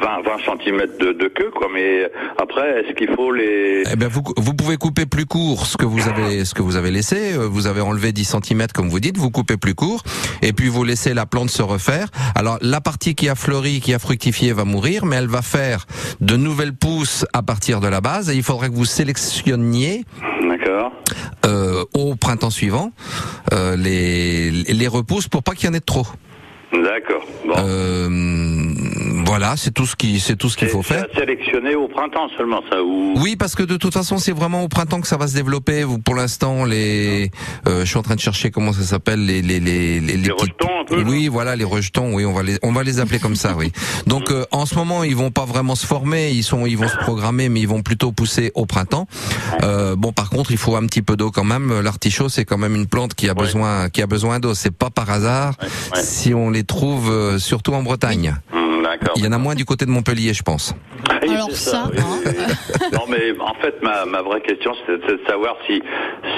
20 0.00 0.22
20 0.22 0.38
cm 0.62 0.80
de, 1.00 1.12
de 1.12 1.28
queue, 1.28 1.50
quoi. 1.54 1.68
Mais 1.72 2.10
après, 2.40 2.80
est-ce 2.80 2.94
qu'il 2.94 3.10
faut 3.14 3.32
les 3.32 3.82
Eh 3.92 3.96
ben 3.96 4.08
vous, 4.08 4.22
vous 4.36 4.54
pouvez 4.54 4.76
couper 4.76 5.06
plus 5.06 5.26
court 5.26 5.66
ce 5.66 5.76
que 5.76 5.84
vous 5.86 6.08
avez 6.08 6.44
ce 6.44 6.54
que 6.54 6.62
vous 6.62 6.76
avez 6.76 6.90
laissé. 6.90 7.34
Euh, 7.34 7.48
Vous 7.54 7.66
avez 7.66 7.80
enlevé 7.80 8.12
10 8.12 8.24
cm 8.42 8.66
comme 8.74 8.88
vous 8.88 9.00
dites. 9.00 9.16
Vous 9.16 9.30
coupez 9.30 9.56
plus 9.56 9.74
court 9.74 10.02
et 10.42 10.52
puis 10.52 10.68
vous 10.68 10.84
laissez 10.84 11.14
la 11.14 11.26
plante 11.26 11.50
se 11.50 11.62
refaire. 11.62 12.08
Alors 12.34 12.58
la 12.60 12.80
partie 12.80 13.14
qui 13.14 13.28
a 13.28 13.34
fleuri, 13.34 13.80
qui 13.80 13.94
a 13.94 13.98
fructifié 13.98 14.52
va 14.52 14.64
mourir, 14.64 15.04
mais 15.06 15.16
elle 15.16 15.28
va 15.28 15.42
faire 15.42 15.86
de 16.20 16.36
nouvelles 16.36 16.74
pousses 16.74 17.24
à 17.32 17.42
partir 17.42 17.63
de 17.72 17.88
la 17.88 18.00
base. 18.00 18.30
Et 18.30 18.34
il 18.34 18.42
faudrait 18.42 18.68
que 18.68 18.74
vous 18.74 18.84
sélectionniez. 18.84 20.04
Euh, 21.44 21.84
au 21.94 22.16
printemps 22.16 22.50
suivant, 22.50 22.90
euh, 23.52 23.76
les 23.76 24.50
les 24.50 24.88
repousses 24.88 25.28
pour 25.28 25.42
pas 25.42 25.52
qu'il 25.52 25.68
y 25.68 25.70
en 25.70 25.74
ait 25.74 25.80
trop. 25.80 26.06
D'accord. 26.72 27.26
Euh, 27.58 28.08
voilà, 29.26 29.56
c'est 29.56 29.72
tout 29.72 29.86
ce 29.86 29.94
qui 29.94 30.20
c'est 30.20 30.36
tout 30.36 30.48
ce 30.48 30.56
qu'il 30.56 30.68
faut 30.68 30.82
faire. 30.82 31.06
sélectionner 31.16 31.74
au 31.74 31.86
printemps 31.88 32.28
seulement 32.36 32.62
ça 32.70 32.82
ou? 32.82 33.14
Oui, 33.16 33.36
parce 33.36 33.54
que 33.54 33.62
de 33.62 33.76
toute 33.76 33.92
façon, 33.92 34.18
c'est 34.18 34.32
vraiment 34.32 34.62
au 34.62 34.68
printemps 34.68 35.00
que 35.00 35.06
ça 35.06 35.16
va 35.16 35.26
se 35.28 35.34
développer. 35.34 35.84
Vous, 35.84 35.98
pour 35.98 36.14
l'instant, 36.14 36.64
les, 36.64 37.30
euh, 37.68 37.80
je 37.80 37.84
suis 37.84 37.98
en 37.98 38.02
train 38.02 38.16
de 38.16 38.20
chercher 38.20 38.50
comment 38.50 38.72
ça 38.72 38.82
s'appelle, 38.82 39.24
les 39.24 39.42
les 39.42 39.60
les 39.60 40.00
les, 40.00 40.16
les 40.16 40.28
Oui, 40.90 41.28
voilà, 41.28 41.56
les 41.56 41.64
rejetons. 41.64 42.14
Oui, 42.14 42.24
on 42.24 42.32
va 42.32 42.42
les 42.42 42.58
on 42.62 42.72
va 42.72 42.82
les 42.82 43.00
appeler 43.00 43.18
comme 43.18 43.36
ça. 43.36 43.54
Oui. 43.56 43.72
Donc, 44.06 44.30
euh, 44.30 44.44
en 44.50 44.66
ce 44.66 44.74
moment, 44.74 45.04
ils 45.04 45.16
vont 45.16 45.30
pas 45.30 45.44
vraiment 45.44 45.74
se 45.74 45.86
former. 45.86 46.30
Ils 46.30 46.42
sont 46.42 46.66
ils 46.66 46.76
vont 46.76 46.88
se 46.88 46.96
programmer, 46.96 47.48
mais 47.48 47.60
ils 47.60 47.68
vont 47.68 47.82
plutôt 47.82 48.12
pousser 48.12 48.52
au 48.54 48.66
printemps. 48.66 49.06
Euh, 49.62 49.96
bon, 49.96 50.12
par 50.12 50.30
contre, 50.30 50.50
il 50.52 50.58
faut 50.58 50.76
un 50.76 50.86
petit 50.86 51.02
peu 51.02 51.16
d'eau 51.16 51.30
quand 51.30 51.44
même. 51.44 51.80
L'artichaut, 51.80 52.28
c'est 52.28 52.44
quand 52.44 52.58
même 52.58 52.74
une 52.74 52.86
plante 52.86 53.14
qui 53.14 53.28
a 53.28 53.34
besoin 53.34 53.88
qui 53.88 54.02
a 54.02 54.06
besoin 54.06 54.40
d'eau. 54.40 54.54
C'est 54.54 54.74
pas 54.74 54.90
par 54.90 55.10
hasard 55.10 55.54
si 55.94 56.34
on 56.34 56.50
les 56.50 56.64
trouve 56.64 57.10
euh, 57.10 57.38
surtout 57.38 57.72
en 57.72 57.82
Bretagne. 57.82 58.36
Il 59.16 59.24
y 59.24 59.28
en 59.28 59.32
a 59.32 59.38
moins 59.38 59.54
du 59.54 59.64
côté 59.64 59.84
de 59.86 59.90
Montpellier, 59.90 60.32
je 60.34 60.42
pense. 60.42 60.74
Alors 61.22 61.50
ça, 61.52 61.90
hein. 61.96 62.30
non 62.92 63.04
mais 63.08 63.32
en 63.40 63.54
fait 63.60 63.74
ma, 63.82 64.04
ma 64.04 64.22
vraie 64.22 64.40
question 64.42 64.72
c'était 64.86 64.98
de 65.12 65.20
savoir 65.26 65.56
si 65.66 65.82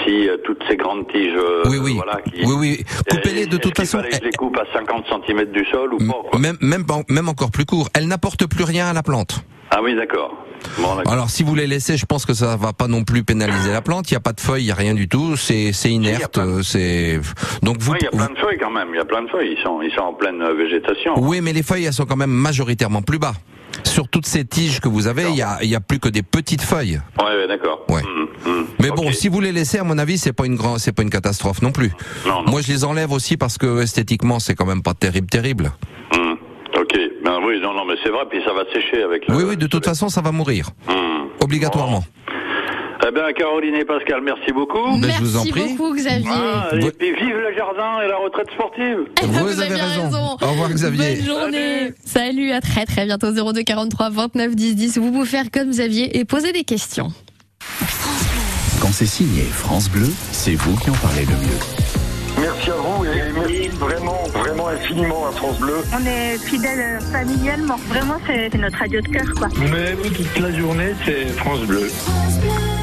si 0.05 0.29
euh, 0.29 0.37
toutes 0.45 0.63
ces 0.69 0.77
grandes 0.77 1.07
tiges 1.09 1.35
euh, 1.37 1.63
Oui, 1.67 1.79
oui. 1.81 1.95
voilà 1.95 2.21
qui 2.23 2.45
Oui, 2.45 2.55
oui. 2.59 2.85
Coupez-les 3.11 3.47
de 3.47 3.57
toute 3.57 3.77
façon. 3.77 4.01
je 4.11 4.21
les 4.25 4.33
coupe 4.33 4.57
à 4.59 4.65
50 4.73 5.05
cm 5.27 5.45
du 5.53 5.65
sol 5.67 5.95
ou 5.95 5.99
pas 5.99 6.19
quoi 6.31 6.39
Même, 6.39 6.57
même, 6.61 6.85
même 7.09 7.29
encore 7.29 7.51
plus 7.51 7.65
court. 7.65 7.89
Elle 7.95 8.09
n'apporte 8.09 8.47
plus 8.47 8.65
rien 8.65 8.87
à 8.89 8.93
la 8.93 9.03
plante. 9.03 9.45
Ah 9.71 9.81
oui 9.83 9.95
d'accord. 9.97 10.35
Bon. 10.79 10.99
Alors, 11.07 11.29
si 11.31 11.43
vous 11.43 11.55
les 11.55 11.67
laissez, 11.67 11.97
je 11.97 12.07
pense 12.07 12.25
que 12.25 12.33
ça 12.35 12.57
va 12.57 12.73
pas 12.73 12.89
non 12.89 13.05
plus 13.05 13.23
pénaliser 13.25 13.73
la 13.73 13.83
plante. 13.83 14.11
Il 14.11 14.15
n'y 14.15 14.19
a 14.19 14.21
pas 14.21 14.33
de 14.33 14.41
feuilles, 14.41 14.63
il 14.63 14.67
n'y 14.67 14.73
a 14.73 14.75
rien 14.75 14.95
du 14.95 15.07
tout. 15.09 15.37
C'est, 15.37 15.71
inerte. 15.85 16.39
euh, 16.39 16.63
C'est 16.63 17.21
donc 17.63 17.77
vous. 17.81 17.93
Oui, 17.93 17.99
il 18.01 18.05
y 18.05 18.09
a 18.09 18.11
plein 18.11 18.33
de 18.35 18.39
feuilles 18.39 18.59
quand 18.59 18.71
même, 18.71 18.89
il 18.93 18.97
y 18.97 19.01
a 19.01 19.05
plein 19.05 19.23
de 19.23 19.29
feuilles, 19.29 19.55
ils 19.59 19.63
sont 19.63 19.81
ils 19.83 19.93
sont 19.95 20.01
en 20.03 20.15
pleine 20.15 20.41
euh, 20.43 20.55
végétation. 20.55 21.15
Oui, 21.19 21.41
mais 21.41 21.53
les 21.53 21.63
feuilles, 21.63 21.85
elles 21.85 21.93
sont 21.93 22.07
quand 22.07 22.17
même 22.17 22.31
majoritairement 22.31 23.03
plus 23.03 23.19
bas. 23.19 23.35
Sur 23.85 24.09
toutes 24.09 24.27
ces 24.27 24.45
tiges 24.47 24.81
que 24.81 24.89
vous 24.89 25.07
avez, 25.07 25.25
il 25.29 25.37
y 25.37 25.43
a, 25.43 25.59
il 25.63 25.69
y 25.69 25.75
a 25.75 25.81
plus 25.81 25.99
que 25.99 26.09
des 26.09 26.23
petites 26.23 26.63
feuilles. 26.63 27.01
Ouais, 27.21 27.25
ouais, 27.27 27.47
d'accord. 27.47 27.85
Ouais. 27.91 28.01
Mais 28.81 28.89
bon, 28.91 29.13
si 29.13 29.29
vous 29.29 29.41
les 29.41 29.53
laissez, 29.53 29.79
à 29.79 29.85
mon 29.85 29.99
avis, 29.99 30.17
c'est 30.17 30.33
pas 30.33 30.47
une 30.47 30.57
grande, 30.57 30.79
c'est 30.79 30.93
pas 30.93 31.03
une 31.03 31.11
catastrophe 31.11 31.61
non 31.61 31.73
plus. 31.73 31.93
Moi, 32.47 32.63
je 32.63 32.73
les 32.73 32.85
enlève 32.85 33.13
aussi 33.13 33.37
parce 33.37 33.59
que 33.59 33.83
esthétiquement, 33.83 34.39
c'est 34.41 34.55
quand 34.55 34.65
même 34.67 34.83
pas 34.83 34.95
terrible, 34.95 35.27
terrible. 35.27 35.73
Hmm. 36.15 36.26
Ben 37.47 37.53
oui, 37.53 37.61
non, 37.61 37.75
non, 37.75 37.85
mais 37.85 37.95
c'est 38.03 38.11
vrai, 38.11 38.25
puis 38.29 38.41
ça 38.45 38.53
va 38.53 38.65
sécher 38.73 39.03
avec 39.03 39.29
le... 39.29 39.35
Oui, 39.37 39.45
oui, 39.47 39.57
de 39.57 39.67
toute 39.67 39.85
façon, 39.85 40.09
ça 40.09 40.21
va 40.21 40.33
mourir. 40.33 40.71
Hmm. 40.89 41.29
Obligatoirement. 41.43 42.03
Eh 43.07 43.13
bien, 43.13 43.33
Caroline 43.35 43.75
et 43.75 43.85
Pascal, 43.85 44.21
merci 44.23 44.53
beaucoup. 44.53 44.99
Ben, 45.01 45.13
je 45.17 45.23
vous 45.23 45.37
en 45.37 45.45
Merci 45.45 45.51
prie. 45.53 45.75
beaucoup 45.77 45.95
Xavier. 45.95 46.29
Ah, 46.33 46.71
et 46.73 46.91
puis 46.91 47.15
vive 47.15 47.37
le 47.37 47.55
jardin 47.55 48.01
et 48.05 48.09
la 48.09 48.17
retraite 48.17 48.51
sportive. 48.53 48.99
Vous, 49.23 49.61
avez 49.61 49.75
raison. 49.75 50.37
Au 50.43 50.47
revoir, 50.47 50.71
Xavier. 50.71 51.17
Bonne 51.17 51.25
journée. 51.25 51.93
Salut, 52.05 52.51
à 52.51 52.61
très 52.61 52.85
très 52.85 53.05
bientôt 53.05 53.31
02 53.31 53.63
43 53.63 54.11
29 54.11 54.57
10 54.57 54.75
10. 54.75 54.99
Vous 54.99 55.13
pouvez 55.13 55.27
faire 55.27 55.51
comme 55.53 55.71
Xavier 55.71 56.19
et 56.19 56.25
poser 56.25 56.53
des 56.53 56.65
questions. 56.65 57.09
Quand 58.81 58.93
c'est 58.93 59.07
signé 59.07 59.43
France 59.43 59.89
Bleu, 59.89 60.09
c'est 60.33 60.55
vous 60.55 60.77
qui 60.79 60.91
en 60.91 60.95
parlez 60.95 61.27
le 61.27 61.37
mieux. 61.47 61.86
Merci 62.47 62.71
à 62.71 62.75
vous 62.75 63.05
et 63.05 63.33
merci 63.35 63.69
vraiment, 63.77 64.23
vraiment 64.33 64.69
infiniment 64.69 65.27
à 65.27 65.33
France 65.33 65.59
Bleu. 65.59 65.79
On 65.93 66.07
est 66.07 66.39
fidèles 66.39 67.01
familialement. 67.11 67.75
Vraiment, 67.89 68.19
c'est 68.25 68.55
notre 68.55 68.79
radio 68.79 69.01
de 69.01 69.09
cœur, 69.09 69.25
quoi. 69.37 69.49
Mais 69.59 69.95
vous, 69.95 70.11
toute 70.11 70.39
la 70.39 70.53
journée, 70.57 70.95
c'est 71.05 71.27
France 71.31 71.63
Bleu. 71.63 71.89
Fait 71.89 72.49
un 72.49 72.76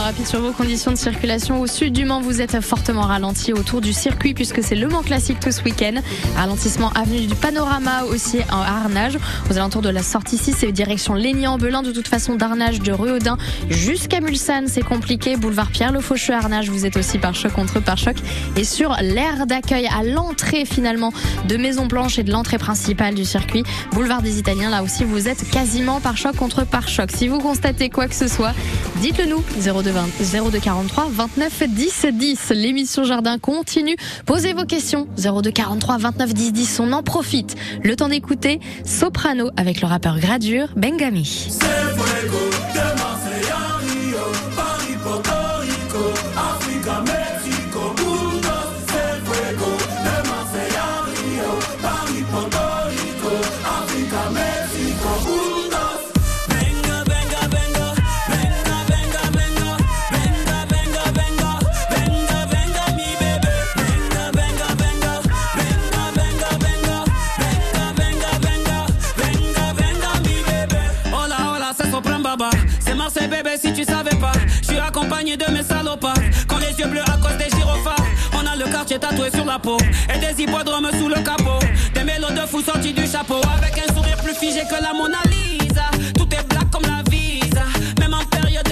rapide 0.00 0.26
sur 0.26 0.40
vos 0.40 0.52
conditions 0.52 0.90
de 0.90 0.96
circulation. 0.96 1.60
Au 1.60 1.66
sud 1.66 1.92
du 1.92 2.04
Mans, 2.04 2.20
vous 2.20 2.40
êtes 2.40 2.60
fortement 2.60 3.02
ralenti 3.02 3.52
autour 3.52 3.80
du 3.80 3.92
circuit 3.92 4.34
puisque 4.34 4.62
c'est 4.62 4.74
le 4.74 4.88
Mans 4.88 5.02
classique 5.02 5.38
tout 5.40 5.52
ce 5.52 5.62
week-end. 5.62 6.00
Ralentissement 6.36 6.90
avenue 6.90 7.26
du 7.26 7.34
Panorama 7.34 8.04
aussi 8.04 8.38
en 8.50 8.58
Arnage. 8.58 9.18
Aux 9.50 9.56
alentours 9.56 9.82
de 9.82 9.88
la 9.90 10.02
sortie 10.02 10.36
6, 10.36 10.56
c'est 10.58 10.72
direction 10.72 11.14
Lénian-Belin. 11.14 11.82
De 11.82 11.92
toute 11.92 12.08
façon, 12.08 12.34
d'Arnage, 12.34 12.80
de 12.80 12.92
Ruaudin 12.92 13.36
jusqu'à 13.70 14.20
Mulsanne, 14.20 14.66
c'est 14.66 14.82
compliqué. 14.82 15.36
Boulevard 15.36 15.70
Pierre 15.70 15.92
Le 15.92 16.00
Faucheux, 16.00 16.34
Arnage, 16.34 16.70
vous 16.70 16.86
êtes 16.86 16.96
aussi 16.96 17.18
par 17.18 17.34
choc 17.34 17.52
contre 17.52 17.80
par 17.80 17.96
choc. 17.96 18.16
Et 18.56 18.64
sur 18.64 18.96
l'aire 19.00 19.46
d'accueil 19.46 19.86
à 19.86 20.02
l'entrée 20.02 20.64
finalement 20.64 21.12
de 21.48 21.56
Maison 21.56 21.86
Blanche 21.86 22.18
et 22.18 22.24
de 22.24 22.32
l'entrée 22.32 22.58
principale 22.58 23.14
du 23.14 23.24
circuit, 23.24 23.62
boulevard 23.92 24.22
des 24.22 24.38
Italiens, 24.38 24.70
là 24.70 24.82
aussi 24.82 25.04
vous 25.04 25.28
êtes 25.28 25.48
quasiment 25.50 26.00
par 26.00 26.16
choc 26.16 26.34
contre 26.36 26.66
par 26.66 26.88
choc. 26.88 27.10
Si 27.14 27.28
vous 27.28 27.38
constatez 27.38 27.90
quoi 27.90 28.08
que 28.08 28.14
ce 28.14 28.28
soit, 28.28 28.54
dites-le 29.00 29.26
nous 29.26 29.44
0220 29.62 29.83
0243 29.84 31.08
29 31.10 31.62
10 31.68 32.06
10. 32.12 32.52
L'émission 32.54 33.04
Jardin 33.04 33.38
continue. 33.38 33.96
Posez 34.26 34.52
vos 34.52 34.64
questions 34.64 35.06
0243 35.16 35.98
29 35.98 36.34
10 36.34 36.52
10. 36.52 36.80
On 36.80 36.92
en 36.92 37.02
profite. 37.02 37.54
Le 37.82 37.94
temps 37.96 38.08
d'écouter 38.08 38.60
Soprano 38.84 39.50
avec 39.56 39.80
le 39.80 39.86
rappeur 39.86 40.18
Gradure 40.18 40.68
Bengami. 40.76 41.48
Si 73.60 73.72
tu 73.72 73.84
savais 73.84 74.16
pas. 74.16 74.32
Je 74.62 74.66
suis 74.68 74.78
accompagné 74.78 75.36
de 75.36 75.48
mes 75.52 75.62
salopards. 75.62 76.14
Quand 76.48 76.58
les 76.58 76.76
yeux 76.76 76.88
bleus 76.88 77.02
à 77.02 77.16
cause 77.18 77.36
des 77.38 77.48
gyrophares. 77.56 78.04
On 78.32 78.44
a 78.44 78.56
le 78.56 78.64
quartier 78.64 78.98
tatoué 78.98 79.30
sur 79.30 79.44
la 79.44 79.58
peau. 79.60 79.76
Et 80.12 80.18
des 80.18 80.42
hippodromes 80.42 80.90
sous 80.98 81.08
le 81.08 81.14
capot. 81.22 81.60
Des 81.94 82.02
mélos 82.02 82.32
de 82.32 82.46
fous 82.48 82.62
sortis 82.62 82.92
du 82.92 83.06
chapeau. 83.06 83.40
Avec 83.56 83.78
un 83.78 83.94
sourire 83.94 84.16
plus 84.16 84.34
figé 84.34 84.62
que 84.68 84.82
la 84.82 84.92
Mona 84.92 85.18
Lisa. 85.30 85.84
Tout 86.16 86.28
est 86.34 86.48
black 86.48 86.68
comme 86.72 86.82
la 86.82 87.02
visa. 87.08 87.64
Même 88.00 88.14
en 88.14 88.24
période 88.24 88.63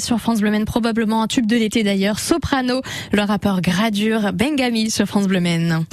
sur 0.00 0.18
France 0.18 0.40
Bleu 0.40 0.50
Maine, 0.50 0.64
probablement 0.64 1.22
un 1.22 1.26
tube 1.26 1.46
de 1.46 1.56
l'été 1.56 1.82
d'ailleurs. 1.82 2.18
Soprano, 2.18 2.82
le 3.12 3.22
rappeur 3.22 3.60
Gradure, 3.60 4.32
Bengami 4.32 4.90
sur 4.90 5.06
France 5.06 5.26
Bleu 5.26 5.40
Maine. 5.40 5.84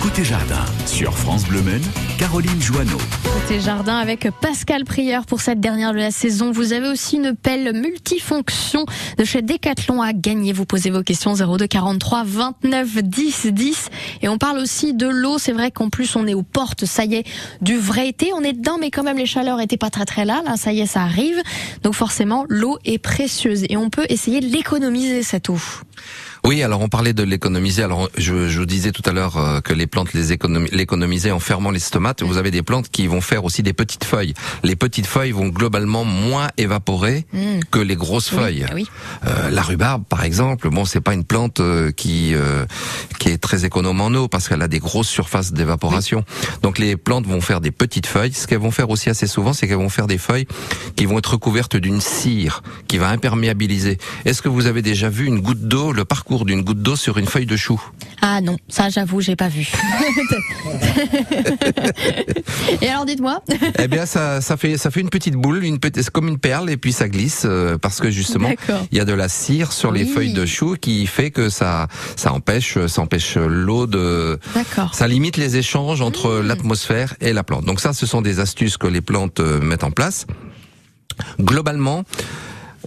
Côté 0.00 0.24
jardin. 0.24 0.64
Sur 0.86 1.16
France 1.16 1.44
Bleu 1.44 1.60
Maine, 1.60 1.82
Caroline 2.18 2.60
Joanneau. 2.60 2.96
Côté 3.24 3.60
jardin 3.60 3.96
avec 3.96 4.28
Pascal 4.40 4.84
Prieur 4.84 5.26
pour 5.26 5.40
cette 5.40 5.60
dernière 5.60 5.92
de 5.92 5.98
la 5.98 6.10
saison. 6.10 6.52
Vous 6.52 6.72
avez 6.72 6.88
aussi 6.88 7.16
une 7.16 7.34
pelle 7.34 7.72
multifonction 7.74 8.86
de 9.18 9.24
chez 9.24 9.42
Decathlon 9.42 10.00
à 10.00 10.12
gagner. 10.12 10.52
Vous 10.52 10.64
posez 10.64 10.90
vos 10.90 11.02
questions 11.02 11.34
02 11.34 11.66
43 11.66 12.24
29 12.24 13.02
10 13.02 13.46
10 13.48 13.88
et 14.22 14.28
on 14.28 14.38
parle 14.38 14.58
aussi 14.58 14.94
de 14.94 15.06
l'eau. 15.06 15.38
C'est 15.38 15.52
vrai 15.52 15.70
qu'en 15.70 15.90
plus 15.90 16.16
on 16.16 16.26
est 16.26 16.34
aux 16.34 16.42
portes, 16.42 16.86
ça 16.86 17.04
y 17.04 17.16
est, 17.16 17.26
du 17.60 17.76
vrai 17.76 18.08
été. 18.08 18.32
On 18.32 18.42
est 18.42 18.54
dedans, 18.54 18.78
mais 18.80 18.90
quand 18.90 19.02
même 19.02 19.18
les 19.18 19.26
chaleurs 19.26 19.60
étaient 19.60 19.76
pas 19.76 19.90
très 19.90 20.06
très 20.06 20.24
là. 20.24 20.42
Là, 20.46 20.56
ça 20.56 20.72
y 20.72 20.80
est, 20.80 20.86
ça 20.86 21.02
arrive. 21.02 21.42
Donc 21.82 21.94
forcément, 21.94 22.46
l'eau 22.48 22.78
est 22.84 22.98
précieuse 22.98 23.64
et 23.68 23.76
on 23.76 23.90
peut 23.90 24.06
essayer 24.08 24.40
de 24.40 24.46
l'économiser 24.46 25.22
cette 25.22 25.50
eau. 25.50 25.58
Oui, 26.46 26.62
alors 26.62 26.80
on 26.80 26.88
parlait 26.88 27.12
de 27.12 27.24
l'économiser. 27.24 27.82
Alors 27.82 28.08
je, 28.16 28.48
je 28.48 28.58
vous 28.60 28.66
disais 28.66 28.92
tout 28.92 29.02
à 29.04 29.10
l'heure 29.12 29.36
euh, 29.36 29.60
que 29.60 29.72
les 29.72 29.88
plantes 29.88 30.12
les 30.12 30.32
économi- 30.32 30.68
l'économisaient 30.70 31.32
en 31.32 31.40
fermant 31.40 31.72
les 31.72 31.80
stomates. 31.80 32.22
Vous 32.22 32.36
avez 32.38 32.52
des 32.52 32.62
plantes 32.62 32.88
qui 32.88 33.08
vont 33.08 33.20
faire 33.20 33.44
aussi 33.44 33.64
des 33.64 33.72
petites 33.72 34.04
feuilles. 34.04 34.32
Les 34.62 34.76
petites 34.76 35.08
feuilles 35.08 35.32
vont 35.32 35.48
globalement 35.48 36.04
moins 36.04 36.48
évaporer 36.56 37.26
Mm. 37.32 37.60
que 37.72 37.80
les 37.80 37.96
grosses 37.96 38.28
feuilles. 38.28 38.64
ah 38.68 38.72
oui. 38.74 38.86
Euh, 39.26 39.50
la 39.50 39.60
rhubarbe, 39.62 40.04
par 40.08 40.22
exemple, 40.22 40.68
bon, 40.70 40.84
c'est 40.84 41.00
pas 41.00 41.14
une 41.14 41.24
plante 41.24 41.58
euh, 41.58 41.90
qui 41.90 42.32
euh, 42.34 42.64
qui 43.18 43.30
est 43.30 43.38
très 43.38 43.64
économe 43.64 44.00
en 44.00 44.08
eau 44.14 44.28
parce 44.28 44.48
qu'elle 44.48 44.62
a 44.62 44.68
des 44.68 44.78
grosses 44.78 45.08
surfaces 45.08 45.52
d'évaporation. 45.52 46.24
Donc 46.62 46.78
les 46.78 46.96
plantes 46.96 47.26
vont 47.26 47.40
faire 47.40 47.60
des 47.60 47.72
petites 47.72 48.06
feuilles. 48.06 48.32
Ce 48.32 48.46
qu'elles 48.46 48.60
vont 48.60 48.70
faire 48.70 48.90
aussi 48.90 49.10
assez 49.10 49.26
souvent, 49.26 49.52
c'est 49.52 49.66
qu'elles 49.66 49.78
vont 49.78 49.88
faire 49.88 50.06
des 50.06 50.18
feuilles 50.18 50.46
qui 50.94 51.06
vont 51.06 51.18
être 51.18 51.32
recouvertes 51.32 51.74
d'une 51.76 52.00
cire 52.00 52.62
qui 52.86 52.98
va 52.98 53.08
imperméabiliser. 53.08 53.98
Est-ce 54.24 54.42
que 54.42 54.48
vous 54.48 54.66
avez 54.66 54.82
déjà 54.82 55.08
vu 55.08 55.26
une 55.26 55.40
goutte 55.40 55.62
d'eau, 55.66 55.90
le 55.90 56.04
parcours 56.04 56.35
d'une 56.44 56.62
goutte 56.62 56.82
d'eau 56.82 56.96
sur 56.96 57.18
une 57.18 57.26
feuille 57.26 57.46
de 57.46 57.56
chou 57.56 57.80
Ah 58.22 58.40
non, 58.40 58.56
ça 58.68 58.88
j'avoue, 58.88 59.20
j'ai 59.20 59.36
pas 59.36 59.48
vu. 59.48 59.70
et 62.82 62.88
alors 62.88 63.06
dites-moi. 63.06 63.42
Eh 63.78 63.88
bien, 63.88 64.06
ça, 64.06 64.40
ça 64.40 64.56
fait 64.56 64.78
ça 64.78 64.90
fait 64.90 65.00
une 65.00 65.10
petite 65.10 65.34
boule, 65.34 65.64
une 65.64 65.78
petite, 65.78 66.10
comme 66.10 66.28
une 66.28 66.38
perle, 66.38 66.70
et 66.70 66.76
puis 66.76 66.92
ça 66.92 67.08
glisse 67.08 67.42
euh, 67.44 67.78
parce 67.78 68.00
que 68.00 68.10
justement 68.10 68.50
il 68.90 68.98
y 68.98 69.00
a 69.00 69.04
de 69.04 69.12
la 69.12 69.28
cire 69.28 69.72
sur 69.72 69.92
les 69.92 70.04
feuilles 70.04 70.32
de 70.32 70.46
chou 70.46 70.76
qui 70.80 71.06
fait 71.06 71.30
que 71.30 71.48
ça 71.48 71.88
ça 72.16 72.32
empêche 72.32 72.78
ça 72.86 73.02
empêche 73.02 73.36
l'eau 73.36 73.86
de 73.86 74.38
D'accord. 74.54 74.94
ça 74.94 75.08
limite 75.08 75.36
les 75.36 75.56
échanges 75.56 76.00
entre 76.00 76.26
Mmh. 76.26 76.46
l'atmosphère 76.46 77.14
et 77.20 77.32
la 77.32 77.44
plante. 77.44 77.64
Donc 77.64 77.80
ça, 77.80 77.92
ce 77.92 78.06
sont 78.06 78.22
des 78.22 78.40
astuces 78.40 78.76
que 78.76 78.86
les 78.86 79.00
plantes 79.00 79.40
euh, 79.40 79.60
mettent 79.60 79.84
en 79.84 79.90
place. 79.90 80.26
Globalement, 81.40 82.04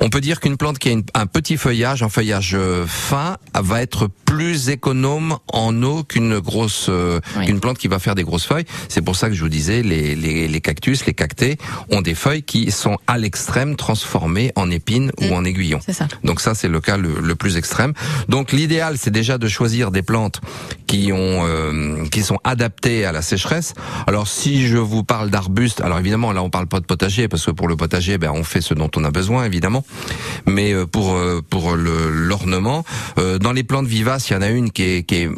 on 0.02 0.10
peut 0.10 0.22
dire 0.22 0.40
qu'une 0.40 0.58
plante 0.58 0.80
qui 0.80 0.90
a 0.90 0.92
une- 0.92 1.04
un 1.14 1.26
petit 1.26 1.58
feuillage, 1.58 2.04
un 2.04 2.10
feuillage 2.10 2.54
euh, 2.56 2.86
fin, 2.88 3.38
va 3.54 3.82
être 3.82 4.10
plus 4.26 4.70
économe 4.70 5.38
en 5.52 5.82
eau 5.84 6.04
qu'une 6.04 6.40
grosse, 6.40 6.86
euh, 6.90 7.20
Oui. 7.38 7.48
qu'une 7.48 7.60
plante 7.60 7.78
qui 7.78 7.88
va 7.88 8.00
faire 8.00 8.16
des 8.16 8.24
grosses 8.24 8.46
feuilles. 8.46 8.66
C'est 8.88 9.02
pour 9.02 9.16
ça 9.16 9.28
que 9.30 9.36
je 9.36 9.42
vous 9.42 9.50
disais, 9.50 9.82
les, 9.82 10.16
les, 10.16 10.48
les 10.48 10.62
cactus, 10.62 11.06
les 11.06 11.14
cactés 11.14 11.58
ont 11.90 12.02
des 12.02 12.16
feuilles 12.16 12.44
qui 12.44 12.72
sont 12.72 12.98
à 13.08 13.18
l'extrême 13.18 13.76
transformées 13.76 14.52
en 14.56 14.70
épines 14.72 15.12
ou 15.22 15.34
en 15.34 15.44
aiguillons. 15.44 15.80
C'est 15.86 15.94
ça. 15.94 16.08
Donc 16.24 16.42
ça, 16.42 16.54
c'est 16.56 16.68
le 16.70 16.80
cas 16.80 16.98
le, 16.98 17.20
le 17.20 17.36
plus 17.36 17.58
extrême. 17.58 17.94
Donc 18.30 18.52
l'idéal, 18.52 18.98
c'est 18.98 19.12
déjà 19.12 19.38
de 19.38 19.48
choisir 19.48 19.92
des 19.92 20.02
plantes 20.04 20.40
qui 20.88 21.12
ont, 21.12 21.46
euh, 21.46 22.06
qui 22.10 22.22
sont 22.24 22.40
adaptées 22.44 23.06
à 23.06 23.12
la 23.12 23.22
sécheresse. 23.22 23.74
Alors 24.08 24.28
si 24.28 24.68
je 24.68 24.78
vous 24.78 25.04
parle 25.04 25.30
d'arbustes, 25.30 25.82
alors 25.82 26.00
évidemment 26.00 26.32
là 26.32 26.42
on 26.44 26.50
parle 26.50 26.68
pas 26.68 26.80
de 26.80 26.86
potager 26.86 27.28
parce 27.28 27.46
que 27.46 27.52
pour 27.52 27.68
le 27.68 27.76
potager, 27.76 28.18
ben 28.18 28.32
on 28.34 28.44
fait 28.44 28.62
ce 28.62 28.74
dont 28.74 28.90
on 28.96 29.04
a 29.04 29.12
besoin 29.12 29.46
évidemment. 29.46 29.84
Mais 30.46 30.74
euh, 30.74 30.86
pour 30.86 31.14
euh, 31.16 31.42
pour 31.48 31.76
l'ornement, 31.76 32.84
euh, 33.18 33.38
dans 33.40 33.52
les 33.52 33.64
plantes 33.64 33.88
vivaces, 33.88 34.30
il 34.30 34.34
y 34.34 34.36
en 34.36 34.42
a 34.42 34.50
une 34.50 34.72
qui 34.72 34.84
est 34.84 35.04
qui 35.04 35.16
est 35.16 35.30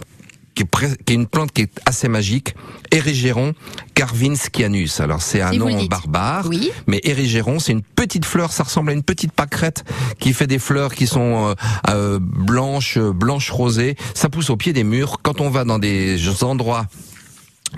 qui 0.53 0.63
est, 0.63 0.65
pres- 0.65 0.97
qui 1.05 1.13
est 1.13 1.15
une 1.15 1.27
plante 1.27 1.53
qui 1.53 1.61
est 1.61 1.71
assez 1.85 2.09
magique, 2.09 2.55
Érigéron 2.91 3.53
carvinscianus. 3.93 4.99
Alors 4.99 5.21
c'est 5.21 5.41
un 5.41 5.51
Si 5.51 5.57
nom 5.57 5.85
barbare, 5.85 6.47
Oui. 6.49 6.71
mais 6.87 6.99
Érigéron, 7.05 7.59
c'est 7.59 7.71
une 7.71 7.81
petite 7.81 8.25
fleur, 8.25 8.51
ça 8.51 8.63
ressemble 8.63 8.89
à 8.89 8.93
une 8.93 9.01
petite 9.03 9.31
pâquerette 9.31 9.85
qui 10.19 10.33
fait 10.33 10.47
des 10.47 10.59
fleurs 10.59 10.93
qui 10.93 11.07
sont 11.07 11.55
euh, 11.89 12.19
blanches, 12.21 12.97
blanches 12.99 13.49
rosées. 13.49 13.95
Ça 14.13 14.27
pousse 14.27 14.49
au 14.49 14.57
pied 14.57 14.73
des 14.73 14.83
murs. 14.83 15.19
Quand 15.23 15.39
on 15.39 15.49
va 15.49 15.63
dans 15.63 15.79
des 15.79 16.19
endroits 16.43 16.85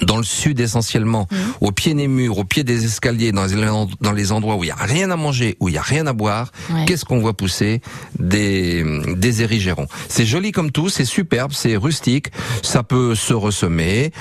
dans 0.02 0.18
le 0.18 0.24
sud 0.24 0.60
essentiellement, 0.60 1.28
Mmh. 1.32 1.36
au 1.62 1.72
pied 1.72 1.94
des 1.94 2.08
murs, 2.08 2.38
au 2.38 2.44
pied 2.44 2.64
des 2.64 2.86
escaliers, 2.86 3.32
dans 3.32 3.46
les, 3.46 3.56
dans 4.02 4.12
les 4.12 4.32
endroits 4.32 4.56
où 4.56 4.64
il 4.64 4.68
y 4.68 4.72
a 4.72 4.76
rien 4.76 5.10
à 5.12 5.16
manger, 5.16 5.56
où 5.60 5.70
il 5.70 5.76
y 5.76 5.78
a 5.78 5.82
rien 5.82 6.08
à 6.08 6.14
boire, 6.14 6.52
Ouais. 6.74 6.86
qu'est-ce 6.86 7.06
qu'on 7.06 7.20
voit 7.20 7.34
pousser 7.34 7.82
Des 8.20 8.84
des 9.16 9.42
érigérons. 9.42 9.88
C'est 10.10 10.26
joli 10.26 10.52
comme 10.52 10.72
tout, 10.72 10.90
c'est 10.90 11.06
superbe, 11.06 11.52
c'est 11.54 11.76
rustique, 11.76 12.28
ça 12.62 12.84
peut 12.84 13.16
se 13.16 13.34
ressemer. 13.34 14.12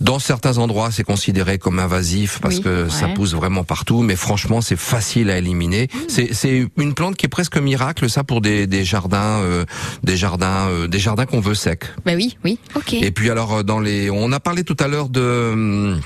Dans 0.00 0.18
certains 0.18 0.58
endroits, 0.58 0.90
c'est 0.90 1.04
considéré 1.04 1.58
comme 1.58 1.78
invasif 1.78 2.40
parce 2.40 2.56
Oui, 2.56 2.62
que 2.62 2.88
ça 2.88 3.08
pousse 3.08 3.34
vraiment 3.34 3.64
partout, 3.64 4.02
mais 4.02 4.16
franchement, 4.16 4.60
c'est 4.60 4.76
facile 4.76 5.30
à 5.30 5.38
éliminer. 5.38 5.88
C'est 6.08 6.32
c'est 6.34 6.66
une 6.76 6.94
plante 6.94 7.16
qui 7.16 7.26
est 7.26 7.28
presque 7.28 7.56
miracle, 7.56 8.08
ça 8.10 8.24
pour 8.24 8.40
des, 8.40 8.66
des 8.66 8.84
jardins, 8.84 9.40
euh, 9.40 9.64
des 10.02 10.16
jardins, 10.16 10.68
euh, 10.68 10.88
des 10.88 10.98
jardins 10.98 11.26
qu'on 11.26 11.40
veut 11.40 11.54
secs. 11.54 11.84
Bah 12.04 12.12
oui, 12.16 12.36
oui, 12.44 12.58
ok. 12.74 12.94
Et 12.94 13.10
puis 13.10 13.30
alors 13.30 13.58
euh, 13.58 13.62
dans 13.62 13.80
les, 13.80 14.10
on 14.10 14.32
a 14.32 14.40
parlé 14.40 14.64
tout 14.64 14.76
à 14.80 14.88
l'heure 14.88 15.08
de 15.08 15.50
hum, 15.52 16.00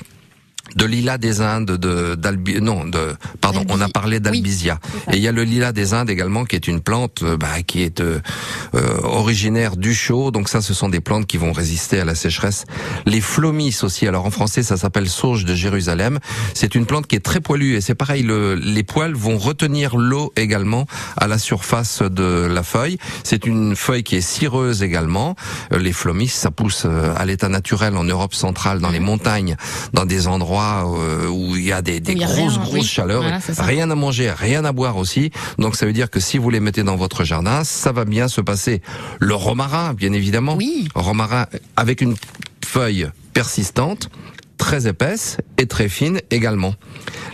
de 0.75 0.85
lilas 0.85 1.17
des 1.17 1.41
Indes, 1.41 1.71
de 1.71 2.15
d'albi, 2.15 2.61
non, 2.61 2.85
de, 2.85 3.15
pardon, 3.41 3.63
on 3.69 3.81
a 3.81 3.89
parlé 3.89 4.19
d'albizia. 4.19 4.79
Et 5.11 5.17
il 5.17 5.21
y 5.21 5.27
a 5.27 5.31
le 5.31 5.43
lilas 5.43 5.71
des 5.71 5.93
Indes 5.93 6.09
également, 6.09 6.45
qui 6.45 6.55
est 6.55 6.67
une 6.67 6.81
plante 6.81 7.23
euh, 7.23 7.37
bah, 7.37 7.61
qui 7.65 7.81
est 7.81 8.01
euh, 8.01 8.19
euh, 8.75 8.99
originaire 9.03 9.77
du 9.77 9.93
chaud. 9.93 10.31
Donc 10.31 10.49
ça, 10.49 10.61
ce 10.61 10.73
sont 10.73 10.89
des 10.89 10.99
plantes 10.99 11.25
qui 11.25 11.37
vont 11.37 11.51
résister 11.51 11.99
à 11.99 12.05
la 12.05 12.15
sécheresse. 12.15 12.65
Les 13.05 13.21
flomis 13.21 13.77
aussi. 13.83 14.07
Alors 14.07 14.25
en 14.25 14.31
français, 14.31 14.63
ça 14.63 14.77
s'appelle 14.77 15.09
sauge 15.09 15.45
de 15.45 15.55
Jérusalem. 15.55 16.19
C'est 16.53 16.75
une 16.75 16.85
plante 16.85 17.07
qui 17.07 17.15
est 17.15 17.25
très 17.25 17.39
poilue 17.39 17.75
et 17.75 17.81
c'est 17.81 17.95
pareil. 17.95 18.23
Le, 18.23 18.55
les 18.55 18.83
poils 18.83 19.13
vont 19.13 19.37
retenir 19.37 19.97
l'eau 19.97 20.33
également 20.35 20.85
à 21.17 21.27
la 21.27 21.37
surface 21.37 22.01
de 22.01 22.47
la 22.49 22.63
feuille. 22.63 22.97
C'est 23.23 23.45
une 23.45 23.75
feuille 23.75 24.03
qui 24.03 24.15
est 24.15 24.21
cireuse 24.21 24.83
également. 24.83 25.35
Euh, 25.71 25.79
les 25.79 25.93
flomis, 25.93 26.27
ça 26.27 26.51
pousse 26.51 26.85
à 26.85 27.25
l'état 27.25 27.49
naturel 27.49 27.95
en 27.97 28.03
Europe 28.03 28.33
centrale, 28.33 28.79
dans 28.79 28.89
les 28.89 28.99
montagnes, 28.99 29.55
dans 29.93 30.05
des 30.05 30.27
endroits 30.27 30.56
euh, 30.59 31.27
où 31.27 31.55
il 31.55 31.65
y 31.65 31.71
a 31.71 31.81
des, 31.81 31.99
des 31.99 32.13
Où 32.13 32.15
il 32.15 32.21
y 32.21 32.23
a 32.23 32.27
grosses 32.27 32.53
rien, 32.53 32.61
grosses 32.63 32.73
oui. 32.73 32.83
chaleurs, 32.83 33.21
Voilà, 33.21 33.39
rien 33.59 33.89
à 33.89 33.95
manger, 33.95 34.31
rien 34.31 34.65
à 34.65 34.71
boire 34.71 34.97
aussi. 34.97 35.31
Donc 35.57 35.75
ça 35.75 35.85
veut 35.85 35.93
dire 35.93 36.09
que 36.09 36.19
si 36.19 36.37
vous 36.37 36.49
les 36.49 36.59
mettez 36.59 36.83
dans 36.83 36.95
votre 36.95 37.23
jardin, 37.23 37.63
ça 37.63 37.91
va 37.91 38.05
bien 38.05 38.27
se 38.27 38.41
passer. 38.41 38.81
Le 39.19 39.35
romarin, 39.35 39.93
bien 39.93 40.13
évidemment. 40.13 40.55
Oui. 40.55 40.87
Romarin 40.95 41.45
avec 41.75 42.01
une 42.01 42.15
feuille 42.65 43.09
persistante, 43.33 44.09
très 44.57 44.87
épaisse 44.87 45.37
et 45.57 45.67
très 45.67 45.89
fine 45.89 46.19
également. 46.31 46.73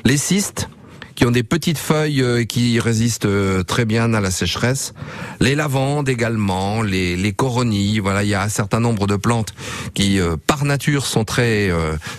Les 0.05 0.17
cystes 0.17 0.69
qui 1.15 1.25
ont 1.25 1.31
des 1.31 1.43
petites 1.43 1.77
feuilles 1.77 2.21
euh, 2.21 2.43
qui 2.43 2.79
résistent 2.79 3.25
euh, 3.25 3.63
très 3.63 3.85
bien 3.85 4.13
à 4.13 4.21
la 4.21 4.31
sécheresse. 4.31 4.93
Les 5.39 5.55
lavandes 5.55 6.09
également, 6.09 6.81
les, 6.81 7.15
les 7.15 7.33
coronilles. 7.33 7.99
Voilà, 7.99 8.23
il 8.23 8.29
y 8.29 8.33
a 8.33 8.43
un 8.43 8.49
certain 8.49 8.79
nombre 8.79 9.07
de 9.07 9.15
plantes 9.15 9.53
qui, 9.93 10.19
euh, 10.19 10.35
par 10.47 10.65
nature, 10.65 11.05
sont 11.05 11.23
très 11.23 11.71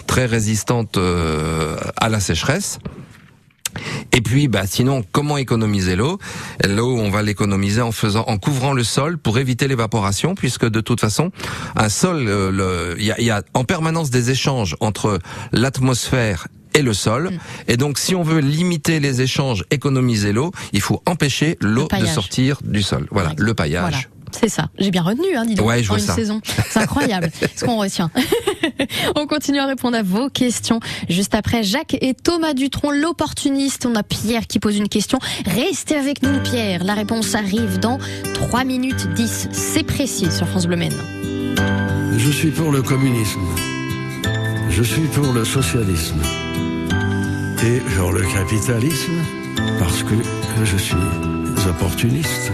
très 0.07 0.27
résistantes 0.27 0.99
à 0.99 2.09
la 2.09 2.21
sécheresse. 2.21 2.79
Et 4.13 4.21
puis, 4.21 4.49
bah, 4.49 4.67
sinon, 4.67 5.05
comment 5.13 5.37
économiser 5.37 5.97
l'eau? 5.97 6.19
L'eau, 6.65 6.97
on 6.97 7.11
va 7.11 7.23
l'économiser 7.23 7.81
en 7.81 7.93
faisant, 7.93 8.25
en 8.27 8.39
couvrant 8.39 8.73
le 8.73 8.85
sol 8.85 9.19
pour 9.19 9.39
éviter 9.39 9.67
l'évaporation, 9.67 10.35
puisque 10.35 10.69
de 10.69 10.81
toute 10.81 11.01
façon, 11.01 11.31
un 11.75 11.89
sol, 11.89 12.21
il 12.99 13.05
y, 13.05 13.11
a, 13.11 13.21
y 13.21 13.31
a 13.31 13.43
en 13.55 13.65
permanence 13.65 14.11
des 14.11 14.31
échanges 14.31 14.77
entre 14.81 15.19
l'atmosphère 15.53 16.47
et 16.75 16.83
le 16.83 16.93
sol. 16.93 17.31
Mm. 17.31 17.39
Et 17.69 17.77
donc, 17.77 17.99
si 17.99 18.15
on 18.15 18.23
veut 18.23 18.41
limiter 18.41 19.01
les 19.01 19.23
échanges, 19.23 19.65
économiser 19.71 20.33
l'eau, 20.33 20.53
il 20.73 20.81
faut 20.81 21.03
empêcher 21.07 21.57
l'eau 21.61 21.89
de 21.89 22.07
sortir 22.07 22.59
du 22.65 22.83
sol. 22.83 23.07
Voilà, 23.11 23.33
le 23.39 23.55
paillage. 23.55 23.83
Voilà. 23.83 23.99
C'est 24.41 24.49
ça. 24.49 24.69
J'ai 24.79 24.91
bien 24.91 25.03
retenu, 25.03 25.37
hein, 25.37 25.45
dis 25.45 25.55
donc, 25.55 25.67
Ouais, 25.67 25.83
je 25.83 25.91
en 25.91 25.95
vois 25.95 26.01
une 26.01 26.07
ça. 26.07 26.15
saison. 26.15 26.41
C'est 26.69 26.81
incroyable 26.81 27.31
ce 27.57 27.65
qu'on 27.65 27.79
retient. 27.79 28.11
on 29.17 29.27
continue 29.27 29.61
à 29.61 29.67
répondre 29.67 29.97
à 29.97 30.03
vos 30.03 30.29
questions. 30.29 30.81
Juste 31.09 31.37
après 31.37 31.63
Jacques 31.63 31.97
et 32.01 32.15
Thomas 32.15 32.53
Dutronc, 32.53 32.91
l'opportuniste. 32.91 33.87
On 33.87 33.95
a 33.95 34.03
Pierre 34.03 34.49
qui 34.49 34.59
pose 34.59 34.77
une 34.77 34.89
question. 34.89 35.21
Restez 35.47 35.95
avec 35.95 36.23
nous, 36.23 36.41
Pierre. 36.43 36.83
La 36.83 36.95
réponse 36.95 37.35
arrive 37.37 37.79
dans 37.79 37.99
3 38.35 38.65
minutes 38.65 39.07
10. 39.15 39.51
C'est 39.53 39.85
précis 39.85 40.27
sur 40.33 40.49
France 40.49 40.67
Bleu 40.67 40.77
Maine. 40.77 40.97
Je 42.17 42.31
suis 42.31 42.51
pour 42.51 42.73
le 42.73 42.83
communisme. 42.83 43.41
Je 44.71 44.83
suis 44.83 45.07
pour 45.09 45.33
le 45.33 45.45
socialisme. 45.45 46.21
Et 47.65 47.81
pour 47.97 48.13
le 48.13 48.23
capitalisme, 48.23 49.15
parce 49.79 50.03
que 50.03 50.15
je 50.65 50.77
suis 50.77 50.97
opportuniste. 51.69 52.53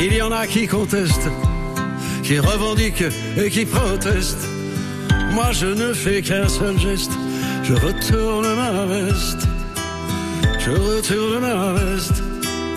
Il 0.00 0.14
y 0.14 0.22
en 0.22 0.32
a 0.32 0.46
qui 0.46 0.66
contestent, 0.66 1.30
qui 2.22 2.38
revendiquent 2.38 3.04
et 3.36 3.50
qui 3.50 3.64
protestent. 3.66 4.48
Moi, 5.32 5.52
je 5.52 5.66
ne 5.66 5.92
fais 5.92 6.22
qu'un 6.22 6.48
seul 6.48 6.78
geste. 6.78 7.12
Je 7.62 7.74
retourne 7.74 8.54
ma 8.56 8.86
veste. 8.86 9.46
Je 10.58 10.70
retourne 10.70 11.40
ma 11.40 11.72
veste. 11.72 12.22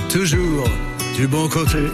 Toujours 0.10 0.68
du 1.16 1.28
bon 1.28 1.48
côté. 1.48 1.88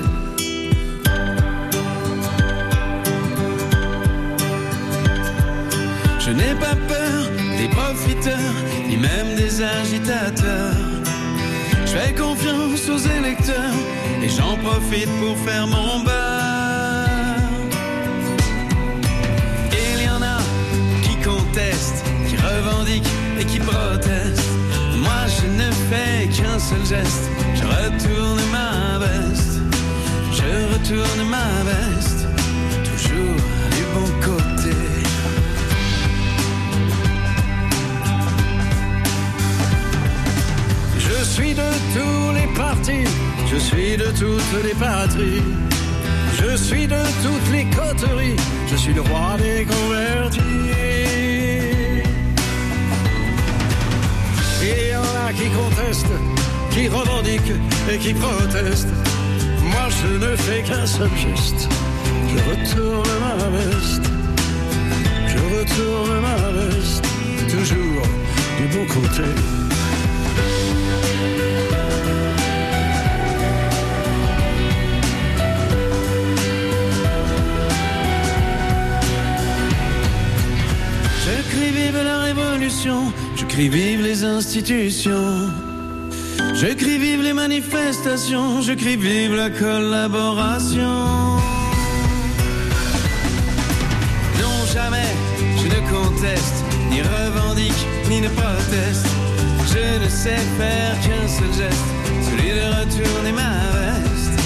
Je 6.29 6.33
n'ai 6.35 6.53
pas 6.53 6.75
peur 6.87 7.23
des 7.57 7.67
profiteurs, 7.69 8.55
ni 8.87 8.97
même 8.97 9.35
des 9.35 9.63
agitateurs. 9.63 10.75
Je 11.87 11.91
fais 11.91 12.13
confiance 12.13 12.87
aux 12.87 12.99
électeurs 13.17 13.73
et 14.21 14.29
j'en 14.29 14.55
profite 14.57 15.09
pour 15.19 15.35
faire 15.39 15.65
mon 15.65 16.03
beurre. 16.03 17.39
Il 19.71 20.03
y 20.03 20.07
en 20.07 20.21
a 20.21 20.37
qui 21.01 21.15
contestent, 21.27 22.05
qui 22.27 22.35
revendiquent 22.35 23.09
et 23.39 23.45
qui 23.45 23.57
protestent. 23.57 24.51
Moi 24.97 25.21
je 25.35 25.47
ne 25.47 25.71
fais 25.89 26.27
qu'un 26.27 26.59
seul 26.59 26.85
geste, 26.85 27.27
de 44.11 44.17
toutes 44.17 44.63
les 44.63 44.73
patries, 44.73 45.43
je 46.33 46.55
suis 46.55 46.87
de 46.87 47.01
toutes 47.23 47.51
les 47.51 47.65
coteries, 47.65 48.35
je 48.71 48.75
suis 48.75 48.93
le 48.93 49.01
roi 49.01 49.35
des 49.37 49.65
convertis. 49.65 50.39
Il 54.61 54.89
y 54.89 54.95
en 54.95 55.27
a 55.27 55.33
qui 55.33 55.47
contestent, 55.49 56.17
qui 56.71 56.87
revendiquent 56.87 57.57
et 57.91 57.97
qui 57.97 58.13
protestent. 58.13 58.93
Moi 59.63 59.87
je 60.01 60.25
ne 60.25 60.35
fais 60.35 60.61
qu'un 60.63 60.85
seul 60.85 61.09
geste, 61.15 61.67
je 62.29 62.37
retourne 62.49 63.09
ma 63.21 63.35
veste, 63.57 64.09
je 65.27 65.39
retourne 65.55 66.21
ma 66.21 66.37
veste, 66.59 67.03
toujours 67.49 68.05
du 68.59 68.77
bon 68.77 68.85
côté. 68.85 69.68
Vive 81.91 82.03
la 82.03 82.19
révolution, 82.19 83.11
je 83.35 83.45
crie 83.45 83.69
vive 83.69 84.01
les 84.01 84.23
institutions. 84.23 85.49
Je 86.53 86.67
crie 86.73 86.97
vive 86.97 87.21
les 87.21 87.33
manifestations, 87.33 88.61
je 88.61 88.73
crie 88.73 88.95
vive 88.95 89.35
la 89.35 89.49
collaboration. 89.49 90.97
Non, 94.41 94.57
jamais 94.73 95.11
je 95.61 95.67
ne 95.67 95.81
conteste, 95.95 96.59
ni 96.91 97.01
revendique, 97.01 97.83
ni 98.09 98.21
ne 98.21 98.29
proteste. 98.29 99.07
Je 99.73 100.03
ne 100.03 100.09
sais 100.09 100.41
faire 100.59 100.93
qu'un 101.03 101.27
seul 101.27 101.53
geste, 101.59 101.89
celui 102.27 102.49
de 102.59 102.65
retourner 102.79 103.31
ma 103.31 103.55
veste. 103.77 104.37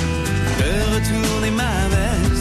De 0.60 0.72
retourner 0.96 1.52
ma 1.52 1.76
veste, 1.94 2.33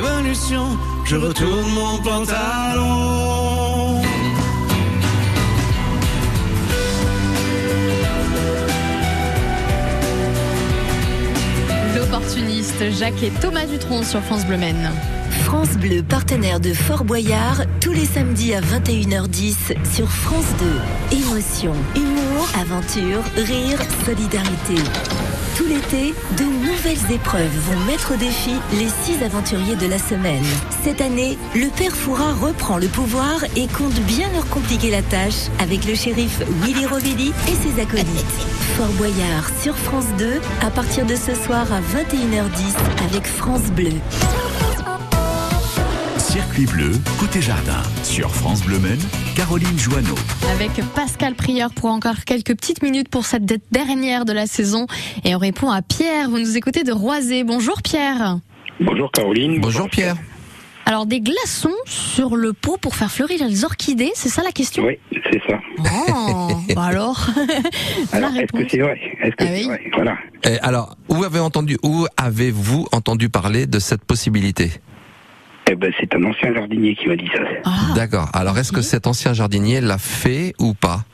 révolution, 0.00 0.78
je 1.04 1.16
retourne 1.16 1.70
mon 1.72 1.98
pantalon. 1.98 4.00
L'opportuniste 11.96 12.90
Jacques 12.98 13.22
et 13.22 13.30
Thomas 13.40 13.66
Dutronc 13.66 14.04
sur 14.04 14.20
France 14.22 14.46
Bleu 14.46 14.56
Maine. 14.56 14.90
France 15.44 15.76
Bleu, 15.76 16.02
partenaire 16.02 16.60
de 16.60 16.72
Fort 16.72 17.04
Boyard, 17.04 17.62
tous 17.80 17.92
les 17.92 18.06
samedis 18.06 18.54
à 18.54 18.60
21h10 18.60 19.54
sur 19.94 20.08
France 20.08 20.44
2. 21.10 21.16
Émotion, 21.16 21.74
humour, 21.96 22.48
aventure, 22.58 23.22
rire, 23.36 23.78
solidarité. 24.06 24.82
Tout 25.60 25.66
l'été, 25.66 26.14
de 26.38 26.44
nouvelles 26.44 27.12
épreuves 27.12 27.54
vont 27.68 27.78
mettre 27.84 28.14
au 28.14 28.16
défi 28.16 28.52
les 28.72 28.88
six 28.88 29.22
aventuriers 29.22 29.76
de 29.76 29.86
la 29.86 29.98
semaine. 29.98 30.42
Cette 30.82 31.02
année, 31.02 31.36
le 31.54 31.68
père 31.68 31.94
Fouras 31.94 32.32
reprend 32.32 32.78
le 32.78 32.86
pouvoir 32.86 33.44
et 33.56 33.66
compte 33.66 34.00
bien 34.06 34.32
leur 34.32 34.48
compliquer 34.48 34.90
la 34.90 35.02
tâche 35.02 35.50
avec 35.58 35.84
le 35.84 35.94
shérif 35.94 36.40
Willy 36.62 36.86
Rovelli 36.86 37.34
et 37.46 37.54
ses 37.54 37.78
acolytes. 37.78 38.06
Fort 38.78 38.88
Boyard 38.96 39.50
sur 39.60 39.76
France 39.76 40.06
2 40.16 40.40
à 40.62 40.70
partir 40.70 41.04
de 41.04 41.14
ce 41.14 41.34
soir 41.34 41.66
à 41.70 41.80
21h10 41.80 43.10
avec 43.10 43.26
France 43.26 43.70
Bleu. 43.76 43.92
Circuit 46.16 46.66
bleu, 46.66 46.92
côté 47.18 47.42
jardin. 47.42 47.82
Sur 48.02 48.34
France 48.34 48.62
Bleu 48.62 48.78
Men, 48.78 48.98
Caroline 49.34 49.78
Joanneau. 49.78 50.14
Avec 50.52 50.70
Pascal 50.94 51.34
Prieur 51.34 51.70
pour 51.72 51.90
encore 51.90 52.24
quelques 52.26 52.54
petites 52.56 52.82
minutes 52.82 53.08
pour 53.08 53.24
cette 53.26 53.44
dernière 53.72 54.24
de 54.24 54.32
la 54.32 54.46
saison. 54.46 54.86
Et 55.24 55.34
on 55.34 55.38
répond 55.38 55.70
à 55.70 55.82
Pierre. 55.82 56.28
Vous 56.28 56.38
nous 56.38 56.56
écoutez 56.56 56.82
de 56.84 56.92
Roisé. 56.92 57.44
Bonjour 57.44 57.80
Pierre. 57.82 58.38
Bonjour 58.80 59.10
Caroline. 59.12 59.60
Bonjour 59.60 59.88
Pierre. 59.88 60.16
Alors 60.86 61.06
des 61.06 61.20
glaçons 61.20 61.74
sur 61.86 62.34
le 62.36 62.52
pot 62.52 62.76
pour 62.80 62.96
faire 62.96 63.10
fleurir 63.10 63.46
les 63.46 63.64
orchidées, 63.64 64.10
c'est 64.14 64.28
ça 64.30 64.42
la 64.42 64.50
question? 64.50 64.84
Oui, 64.84 64.98
c'est 65.30 65.40
ça. 65.48 65.58
Oh, 65.78 66.48
bah 66.74 66.84
alors. 66.84 67.26
Alors, 68.12 68.30
est-ce 68.36 68.50
que 68.52 68.68
c'est 68.68 68.78
vrai? 68.78 68.98
Est-ce 69.22 69.30
que 69.36 69.44
Ah 69.44 69.46
c'est 69.46 69.52
oui. 69.52 69.64
vrai? 69.66 69.80
Voilà. 69.94 70.16
Et 70.44 70.58
alors, 70.60 70.96
où 71.08 71.22
avez 71.22 71.38
entendu, 71.38 71.76
où 71.84 72.06
avez-vous 72.16 72.88
entendu 72.92 73.28
parler 73.28 73.66
de 73.66 73.78
cette 73.78 74.04
possibilité? 74.04 74.72
Eh 75.72 75.76
ben, 75.76 75.92
c'est 76.00 76.12
un 76.16 76.24
ancien 76.24 76.52
jardinier 76.52 76.96
qui 76.96 77.06
m'a 77.08 77.14
dit 77.16 77.28
ça. 77.32 77.42
Ah. 77.64 77.70
D'accord. 77.94 78.28
Alors, 78.32 78.58
est-ce 78.58 78.72
que 78.72 78.82
cet 78.82 79.06
ancien 79.06 79.32
jardinier 79.34 79.80
l'a 79.80 79.98
fait 79.98 80.52
ou 80.58 80.74
pas 80.74 81.04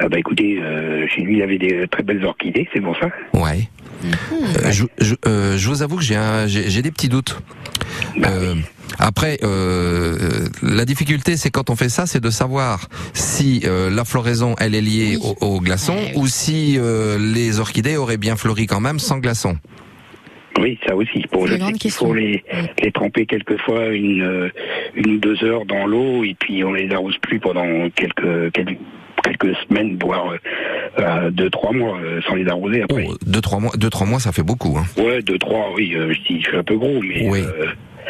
Ah 0.00 0.08
bah 0.08 0.18
écoutez, 0.18 0.58
euh, 0.62 1.06
chez 1.08 1.20
lui, 1.22 1.36
il 1.36 1.42
avait 1.42 1.58
des 1.58 1.86
très 1.90 2.02
belles 2.02 2.24
orchidées, 2.24 2.66
c'est 2.72 2.80
pour 2.80 2.96
ça. 2.98 3.08
Ouais. 3.34 3.68
Euh, 4.04 4.70
je, 4.70 4.84
je- 5.00 5.14
euh, 5.26 5.56
je 5.58 5.68
vous 5.68 5.82
avoue 5.82 5.96
que 5.96 6.02
j'ai 6.02 6.16
un- 6.16 6.46
j'ai 6.46 6.70
j'ai 6.70 6.80
des 6.82 6.90
petits 6.90 7.08
doutes. 7.08 7.38
Euh, 8.24 8.54
après, 8.98 9.38
euh, 9.42 10.48
la 10.62 10.84
difficulté, 10.84 11.36
c'est 11.36 11.50
quand 11.50 11.70
on 11.70 11.76
fait 11.76 11.88
ça, 11.88 12.06
c'est 12.06 12.20
de 12.20 12.30
savoir 12.30 12.88
si 13.14 13.62
euh, 13.64 13.90
la 13.90 14.04
floraison, 14.04 14.54
elle 14.58 14.74
est 14.74 14.80
liée 14.80 15.18
au, 15.20 15.34
au 15.44 15.60
glaçon 15.60 15.96
ou 16.14 16.26
si 16.26 16.76
euh, 16.78 17.18
les 17.18 17.58
orchidées 17.58 17.96
auraient 17.96 18.16
bien 18.18 18.36
fleuri 18.36 18.66
quand 18.66 18.80
même 18.80 18.98
sans 18.98 19.18
glaçon. 19.18 19.56
Oui, 20.58 20.78
ça 20.86 20.96
aussi. 20.96 21.24
Bon, 21.32 21.46
je 21.46 21.56
sais 21.56 21.72
qu'il 21.72 21.90
faut 21.90 22.14
les, 22.14 22.42
les 22.82 22.92
tremper 22.92 23.26
quelquefois 23.26 23.88
une, 23.88 24.22
euh, 24.22 24.48
une 24.94 25.14
ou 25.14 25.18
deux 25.18 25.44
heures 25.44 25.66
dans 25.66 25.86
l'eau 25.86 26.24
et 26.24 26.34
puis 26.38 26.64
on 26.64 26.72
les 26.72 26.90
arrose 26.92 27.16
plus 27.18 27.38
pendant 27.38 27.90
quelques, 27.90 28.52
quelques, 28.52 28.78
quelques 29.22 29.56
semaines, 29.68 29.98
voire 30.00 30.30
euh, 30.30 30.38
euh, 30.98 31.30
deux, 31.30 31.50
trois 31.50 31.72
mois 31.72 31.98
euh, 31.98 32.20
sans 32.22 32.34
les 32.36 32.48
arroser 32.48 32.82
après. 32.82 33.06
Deux 33.26 33.40
trois 33.40 33.60
mois, 33.60 33.72
deux 33.76 33.90
trois 33.90 34.06
mois, 34.06 34.20
ça 34.20 34.32
fait 34.32 34.42
beaucoup. 34.42 34.78
Hein. 34.78 34.84
Ouais, 35.02 35.20
deux, 35.22 35.38
trois, 35.38 35.72
oui, 35.74 35.94
euh, 35.94 36.12
je 36.12 36.20
dis, 36.32 36.40
je 36.40 36.48
suis 36.48 36.56
un 36.56 36.64
peu 36.64 36.76
gros, 36.76 37.00
mais... 37.02 37.28
Oui. 37.28 37.40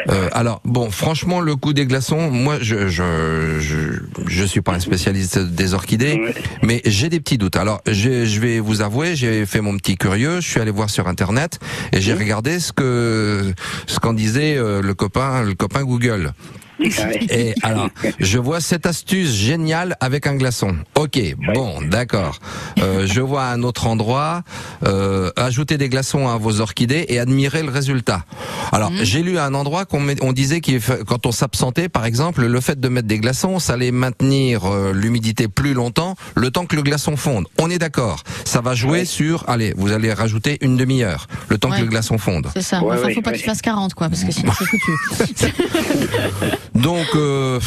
Euh, 0.09 0.29
alors 0.31 0.61
bon, 0.63 0.89
franchement, 0.91 1.41
le 1.41 1.55
coup 1.55 1.73
des 1.73 1.85
glaçons, 1.85 2.29
moi, 2.29 2.57
je 2.61 2.87
je 2.87 3.57
je, 3.59 4.01
je 4.27 4.43
suis 4.43 4.61
pas 4.61 4.73
un 4.73 4.79
spécialiste 4.79 5.39
des 5.39 5.73
orchidées, 5.73 6.21
mais 6.63 6.81
j'ai 6.85 7.09
des 7.09 7.19
petits 7.19 7.37
doutes. 7.37 7.55
Alors, 7.55 7.81
je, 7.87 8.25
je 8.25 8.39
vais 8.39 8.59
vous 8.59 8.81
avouer, 8.81 9.15
j'ai 9.15 9.45
fait 9.45 9.61
mon 9.61 9.75
petit 9.77 9.97
curieux, 9.97 10.39
je 10.41 10.47
suis 10.47 10.59
allé 10.59 10.71
voir 10.71 10.89
sur 10.89 11.07
internet 11.07 11.59
et 11.91 12.01
j'ai 12.01 12.13
regardé 12.13 12.59
ce 12.59 12.71
que 12.71 13.53
ce 13.87 13.99
qu'en 13.99 14.13
disait 14.13 14.55
euh, 14.57 14.81
le 14.81 14.93
copain 14.93 15.43
le 15.43 15.55
copain 15.55 15.83
Google. 15.83 16.33
Et 16.79 17.53
alors, 17.63 17.89
je 18.19 18.37
vois 18.37 18.61
cette 18.61 18.85
astuce 18.85 19.31
géniale 19.33 19.95
avec 19.99 20.27
un 20.27 20.35
glaçon. 20.35 20.75
Ok, 20.95 21.19
bon, 21.53 21.81
d'accord. 21.81 22.39
Euh, 22.79 23.05
je 23.07 23.21
vois 23.21 23.45
un 23.45 23.63
autre 23.63 23.87
endroit, 23.87 24.43
euh, 24.85 25.31
ajouter 25.35 25.77
des 25.77 25.89
glaçons 25.89 26.27
à 26.27 26.37
vos 26.37 26.61
orchidées 26.61 27.05
et 27.09 27.19
admirer 27.19 27.63
le 27.63 27.69
résultat. 27.71 28.25
Alors, 28.71 28.91
j'ai 29.01 29.23
lu 29.23 29.37
à 29.37 29.45
un 29.45 29.53
endroit 29.53 29.85
qu'on 29.85 29.99
met- 29.99 30.21
on 30.23 30.33
disait 30.33 30.61
que 30.61 31.03
quand 31.03 31.25
on 31.25 31.31
s'absentait, 31.31 31.89
par 31.89 32.05
exemple, 32.05 32.45
le 32.45 32.61
fait 32.61 32.79
de 32.79 32.87
mettre 32.89 33.07
des 33.07 33.19
glaçons, 33.19 33.59
ça 33.59 33.73
allait 33.73 33.91
maintenir 33.91 34.65
euh, 34.65 34.93
l'humidité 34.93 35.47
plus 35.47 35.73
longtemps, 35.73 36.15
le 36.35 36.51
temps 36.51 36.65
que 36.65 36.75
le 36.75 36.83
glaçon 36.83 37.15
fonde. 37.17 37.45
On 37.59 37.69
est 37.69 37.79
d'accord. 37.79 38.23
Ça 38.45 38.61
va 38.61 38.75
jouer 38.75 39.05
sur, 39.05 39.49
allez, 39.49 39.73
vous 39.77 39.91
allez 39.91 40.13
rajouter 40.13 40.57
une 40.61 40.77
demi-heure, 40.77 41.27
le 41.49 41.57
temps 41.57 41.69
Ouais. 41.71 41.77
que 41.77 41.81
le 41.83 41.89
glaçon 41.89 42.17
fonde. 42.17 42.47
C'est 42.53 42.61
ça. 42.61 42.81
enfin, 42.83 43.09
faut 43.13 43.21
pas 43.21 43.31
qu'il 43.33 43.43
fasse 43.43 43.61
40, 43.61 43.93
quoi, 43.93 44.09
parce 44.09 44.23
que 44.23 44.31
sinon 44.31 44.51
c'est 44.57 44.65
foutu. 44.65 45.53
Donc, 46.81 47.07
euh, 47.15 47.59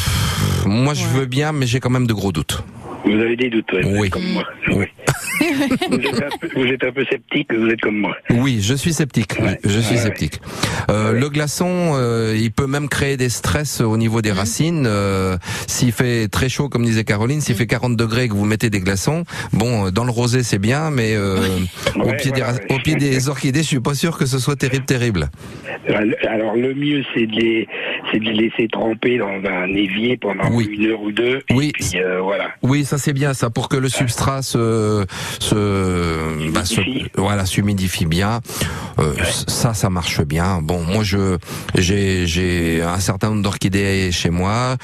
moi, 0.65 0.93
je 0.93 1.05
veux 1.07 1.25
bien, 1.25 1.51
mais 1.51 1.65
j'ai 1.65 1.79
quand 1.79 1.89
même 1.89 2.07
de 2.07 2.13
gros 2.13 2.31
doutes. 2.31 2.63
Vous 3.05 3.11
avez 3.13 3.35
des 3.35 3.49
doutes, 3.49 3.71
ouais, 3.73 3.81
Oui. 3.85 4.07
êtes 4.07 4.13
comme 4.13 4.31
moi. 4.31 4.43
Oui. 4.73 4.85
Vous, 5.89 5.95
êtes 5.99 6.23
un 6.23 6.37
peu, 6.39 6.49
vous 6.55 6.65
êtes 6.65 6.83
un 6.83 6.91
peu 6.91 7.05
sceptique, 7.05 7.53
vous 7.53 7.67
êtes 7.67 7.81
comme 7.81 7.97
moi. 7.97 8.15
Oui, 8.29 8.59
je 8.61 8.73
suis 8.73 8.93
sceptique. 8.93 9.33
Je 9.63 9.79
suis 9.79 9.97
sceptique. 9.97 10.39
Euh, 10.89 11.11
Le 11.13 11.29
glaçon, 11.29 11.91
euh, 11.95 12.35
il 12.37 12.51
peut 12.51 12.67
même 12.67 12.89
créer 12.89 13.17
des 13.17 13.29
stress 13.29 13.81
au 13.81 13.97
niveau 13.97 14.21
des 14.21 14.31
racines. 14.31 14.85
Euh, 14.87 15.37
s'il 15.67 15.91
fait 15.91 16.27
très 16.27 16.49
chaud, 16.49 16.69
comme 16.69 16.85
disait 16.85 17.03
Caroline, 17.03 17.41
s'il 17.41 17.55
fait 17.55 17.67
40 17.67 17.95
degrés 17.97 18.25
et 18.25 18.27
que 18.29 18.33
vous 18.33 18.45
mettez 18.45 18.69
des 18.69 18.79
glaçons, 18.79 19.23
bon, 19.53 19.87
euh, 19.87 19.91
dans 19.91 20.03
le 20.03 20.11
rosé 20.11 20.43
c'est 20.43 20.59
bien, 20.59 20.91
mais 20.91 21.15
euh, 21.15 21.37
au, 21.95 22.11
pied 22.13 22.31
des, 22.31 22.43
au 22.69 22.79
pied 22.79 22.95
des 22.95 23.29
orchidées, 23.29 23.61
je 23.63 23.67
suis 23.67 23.79
pas 23.79 23.93
sûr 23.93 24.17
que 24.17 24.25
ce 24.25 24.39
soit 24.39 24.55
terrible, 24.55 24.85
terrible. 24.85 25.29
Alors 26.29 26.55
le 26.55 26.73
mieux 26.73 27.03
c'est 27.13 27.25
de 27.25 27.31
les 27.35 27.67
c'est 28.11 28.19
de 28.19 28.25
les 28.25 28.33
laisser 28.33 28.67
tremper 28.71 29.17
dans 29.17 29.27
un 29.27 29.67
évier 29.73 30.17
pendant 30.17 30.59
une 30.59 30.85
heure 30.85 31.01
ou 31.01 31.11
deux. 31.11 31.39
Et 31.49 31.53
Oui. 31.53 31.71
puis 31.73 31.91
euh, 31.95 32.19
voilà. 32.21 32.49
Oui, 32.61 32.85
ça 32.85 32.97
c'est 32.97 33.13
bien, 33.13 33.33
ça 33.33 33.49
pour 33.49 33.69
que 33.69 33.77
le 33.77 33.89
substrat 33.89 34.41
se, 34.41 35.05
se, 35.39 36.49
bah, 36.51 36.65
se- 36.65 36.81
voilà, 37.15 37.45
s'humidifie 37.45 38.05
bien. 38.05 38.41
Euh, 38.99 39.13
Ça, 39.47 39.73
ça 39.73 39.89
marche 39.89 40.21
bien. 40.21 40.59
Bon, 40.61 40.81
moi 40.83 41.03
je, 41.03 41.37
j'ai, 41.77 42.27
j'ai 42.27 42.81
un 42.81 42.99
certain 42.99 43.29
nombre 43.29 43.41
d'orchidées 43.43 44.11
chez 44.11 44.29
moi. 44.29 44.77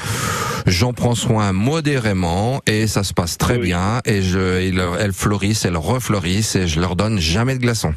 J'en 0.66 0.94
prends 0.94 1.16
soin 1.16 1.54
modérément 1.54 2.62
et 2.68 2.88
ça 2.88 3.04
se 3.04 3.14
passe 3.14 3.38
très 3.38 3.58
bien. 3.58 4.02
Et 4.06 4.22
je, 4.22 4.62
ils- 4.64 4.82
elles 5.00 5.14
fleurissent, 5.14 5.66
elles 5.66 5.78
refleurissent 5.78 6.56
et 6.56 6.68
je 6.68 6.80
leur 6.80 6.96
donne 6.96 7.20
jamais 7.20 7.56
de 7.56 7.60
glaçons. 7.62 7.94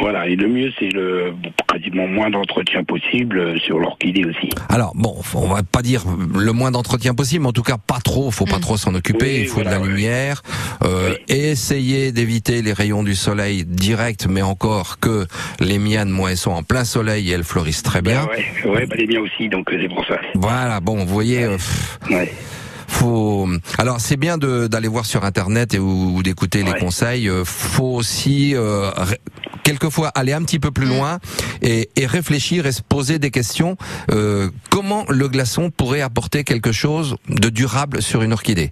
Voilà. 0.00 0.26
Et 0.28 0.36
le 0.36 0.48
mieux 0.48 0.70
c'est 0.78 0.88
le 0.92 1.32
quasiment 1.72 2.06
moins 2.06 2.30
d'entretien 2.30 2.84
possible 2.84 3.38
euh, 3.38 3.58
sur 3.58 3.78
l'orchidée 3.78 4.24
aussi. 4.24 4.50
Alors 4.68 4.92
bon, 4.94 5.14
on 5.34 5.48
va 5.48 5.62
pas 5.62 5.82
dire 5.82 6.04
le 6.36 6.52
moins 6.52 6.70
d'entretien 6.70 7.14
possible, 7.14 7.42
mais 7.42 7.48
en 7.48 7.52
tout 7.52 7.62
cas 7.62 7.76
pas 7.78 7.98
trop. 8.02 8.30
Faut 8.30 8.44
pas 8.46 8.58
trop 8.58 8.76
s'en 8.76 8.94
occuper. 8.94 9.24
Oui, 9.26 9.38
il 9.42 9.48
faut 9.48 9.60
de 9.60 9.64
la 9.66 9.78
lumière. 9.78 10.42
Euh, 10.84 11.14
Essayez 11.28 12.12
d'éviter 12.12 12.62
les 12.62 12.72
rayons 12.72 13.02
du 13.02 13.14
soleil 13.14 13.64
direct, 13.64 14.26
mais 14.28 14.42
encore 14.42 14.98
que 14.98 15.26
les 15.60 15.78
miennes, 15.78 16.10
moi, 16.10 16.30
elles 16.30 16.36
sont 16.36 16.50
en 16.52 16.62
plein 16.62 16.84
soleil 16.84 17.30
et 17.30 17.34
elles 17.34 17.44
fleurissent 17.44 17.82
très 17.82 18.02
bien. 18.02 18.26
Ouais, 18.26 18.70
ouais, 18.70 18.86
bah 18.86 18.96
les 18.96 19.06
miens 19.06 19.20
aussi, 19.20 19.48
donc 19.48 19.72
euh, 19.72 19.78
c'est 19.80 19.88
pour 19.88 20.04
ça. 20.06 20.18
Voilà, 20.34 20.80
bon, 20.80 21.04
vous 21.04 21.12
voyez. 21.12 21.44
euh, 21.44 21.56
pff, 21.56 21.98
Faut. 22.88 23.48
Alors 23.78 24.00
c'est 24.00 24.16
bien 24.16 24.38
de- 24.38 24.66
d'aller 24.68 24.88
voir 24.88 25.06
sur 25.06 25.24
internet 25.24 25.74
et 25.74 25.78
ou, 25.78 26.16
ou 26.16 26.22
d'écouter 26.22 26.62
les 26.62 26.74
conseils. 26.74 27.28
euh, 27.28 27.44
Faut 27.44 27.94
aussi 27.94 28.54
euh, 28.54 28.90
quelquefois 29.64 30.08
aller 30.14 30.32
un 30.32 30.42
petit 30.42 30.60
peu 30.60 30.70
plus 30.70 30.86
loin 30.86 31.18
et, 31.62 31.88
et 31.96 32.06
réfléchir 32.06 32.66
et 32.66 32.72
se 32.72 32.82
poser 32.82 33.18
des 33.18 33.32
questions. 33.32 33.76
Euh, 34.12 34.48
comment 34.70 35.04
le 35.08 35.26
glaçon 35.28 35.70
pourrait 35.70 36.02
apporter 36.02 36.44
quelque 36.44 36.70
chose 36.70 37.16
de 37.28 37.48
durable 37.48 38.00
sur 38.02 38.22
une 38.22 38.32
orchidée? 38.32 38.70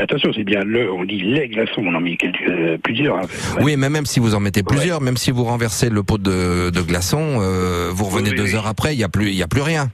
Attention, 0.00 0.30
c'est 0.32 0.44
bien 0.44 0.60
le, 0.64 0.90
on 0.92 1.04
dit 1.04 1.20
les 1.20 1.48
glaçons, 1.48 1.82
on 1.84 1.92
en 1.96 2.00
met 2.00 2.16
quelques, 2.16 2.48
euh, 2.48 2.78
plusieurs. 2.82 3.16
hein. 3.16 3.22
Oui, 3.60 3.76
mais 3.76 3.90
même 3.90 4.06
si 4.06 4.20
vous 4.20 4.36
en 4.36 4.40
mettez 4.40 4.62
plusieurs, 4.62 5.00
même 5.00 5.16
si 5.16 5.32
vous 5.32 5.42
renversez 5.42 5.90
le 5.90 6.04
pot 6.04 6.16
de, 6.16 6.70
de 6.70 6.80
glaçon, 6.80 7.38
euh, 7.40 7.90
vous 7.92 8.04
revenez 8.04 8.30
Oui, 8.30 8.36
deux 8.36 8.44
oui. 8.44 8.54
heures 8.54 8.68
après, 8.68 8.94
il 8.94 9.00
y 9.00 9.04
a 9.04 9.08
plus, 9.08 9.30
il 9.30 9.34
y 9.34 9.42
a 9.42 9.48
plus 9.48 9.62
rien. 9.62 9.90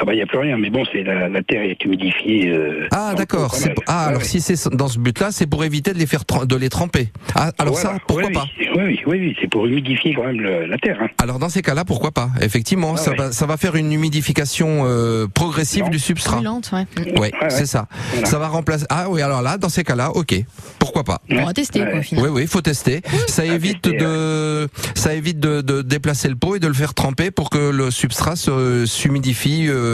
Ah 0.00 0.04
bah 0.04 0.14
il 0.14 0.18
y 0.18 0.22
a 0.22 0.26
plus 0.26 0.38
rien, 0.38 0.56
mais 0.56 0.70
bon, 0.70 0.84
c'est 0.92 1.02
la, 1.02 1.28
la 1.28 1.42
terre 1.42 1.62
est 1.62 1.82
humidifiée. 1.84 2.48
euh, 2.50 2.86
Ah 2.92 3.14
d'accord. 3.16 3.54
Ah 3.86 4.06
alors 4.06 4.22
si 4.22 4.40
c'est 4.40 4.68
dans 4.68 4.88
ce 4.88 4.98
but-là, 4.98 5.30
c'est 5.32 5.46
pour 5.46 5.64
éviter 5.64 5.92
de 5.92 5.98
les 5.98 6.06
faire 6.06 6.22
de 6.46 6.56
les 6.56 6.68
tremper. 6.68 7.08
Ah 7.34 7.50
alors 7.58 7.74
Voilà. 7.74 7.90
ça, 7.90 7.98
pourquoi 8.06 8.26
Oui, 8.28 8.32
pas 8.32 8.44
oui, 8.58 8.68
oui, 8.76 8.82
oui, 8.84 9.00
oui, 9.06 9.18
oui, 9.20 9.36
c'est 9.40 9.48
pour 9.50 9.66
humidifier 9.66 10.14
quand 10.14 10.24
même 10.24 10.40
le- 10.40 10.66
la 10.66 10.78
terre. 10.78 10.98
Hein. 11.02 11.08
Alors 11.22 11.38
dans 11.38 11.48
ces 11.48 11.62
cas-là, 11.62 11.84
pourquoi 11.84 12.12
pas 12.12 12.30
Effectivement, 12.40 12.92
Ah 12.94 12.98
ça 12.98 13.10
ouais. 13.10 13.16
va 13.16 13.32
ça 13.32 13.46
va 13.46 13.56
faire 13.56 13.74
une 13.76 13.92
humidification 13.92 14.82
euh, 14.86 15.26
progressive 15.26 15.88
du 15.90 15.98
substrat. 15.98 16.40
Lente, 16.42 16.70
ouais. 16.72 17.18
Ouais, 17.18 17.32
c'est 17.48 17.66
ça. 17.66 17.86
Voilà. 18.12 18.26
Ça 18.26 18.38
va 18.38 18.48
remplacer. 18.48 18.86
Ah 18.90 19.06
oui, 19.10 19.20
alors 19.22 19.42
là, 19.42 19.58
dans 19.58 19.68
ces 19.68 19.82
cas-là, 19.84 20.10
ok. 20.12 20.34
Pourquoi 20.78 21.02
pas 21.04 21.20
On 21.30 21.44
va 21.44 21.52
tester, 21.52 21.80
quoi. 21.80 22.00
Oui, 22.12 22.28
oui, 22.30 22.42
il 22.42 22.48
faut 22.48 22.60
tester. 22.60 23.00
Ça 23.26 23.44
évite 23.44 23.84
de, 23.84 24.68
ça 24.94 25.14
évite 25.14 25.40
de, 25.40 25.60
de 25.60 25.82
déplacer 25.82 26.28
le 26.28 26.36
pot 26.36 26.54
et 26.56 26.60
de 26.60 26.66
le 26.68 26.74
faire 26.74 26.94
tremper 26.94 27.30
pour 27.30 27.50
que 27.50 27.70
le 27.70 27.90
substrat 27.90 28.36
se 28.36 28.84
s'humidifie 28.86 29.66
euh, 29.68 29.87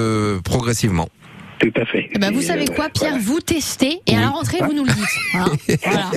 progressivement. 0.44 1.08
Tout 1.60 1.70
à 1.80 1.84
fait. 1.86 2.10
Eh 2.12 2.18
ben, 2.18 2.32
vous 2.34 2.40
Et, 2.40 2.46
savez 2.46 2.64
euh, 2.68 2.74
quoi, 2.74 2.88
Pierre 2.90 3.16
Vous 3.18 3.40
testez 3.40 4.00
et 4.08 4.16
à 4.16 4.20
la 4.22 4.28
rentrée, 4.30 4.58
vous 4.60 4.72
nous 4.74 4.84
le 4.84 4.92
dites. 4.92 5.06
hein. 5.34 5.44
Voilà. 5.84 6.10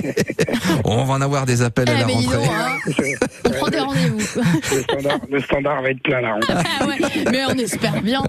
On 0.84 1.04
va 1.04 1.14
en 1.14 1.20
avoir 1.20 1.46
des 1.46 1.62
appels 1.62 1.88
à 1.88 1.92
Eh 1.94 2.00
la 2.00 2.06
rentrée. 2.06 2.36
hein. 2.48 2.76
On 3.46 3.50
prend 3.50 3.68
des 3.68 3.78
rendez-vous. 3.78 4.18
Le 4.18 4.82
standard, 4.82 5.20
le 5.30 5.40
standard 5.40 5.82
va 5.82 5.90
être 5.90 6.02
plein 6.02 6.20
là. 6.20 6.38
Ah 6.48 6.86
ouais, 6.86 6.96
mais 7.30 7.42
on 7.48 7.54
espère 7.56 8.02
bien. 8.02 8.22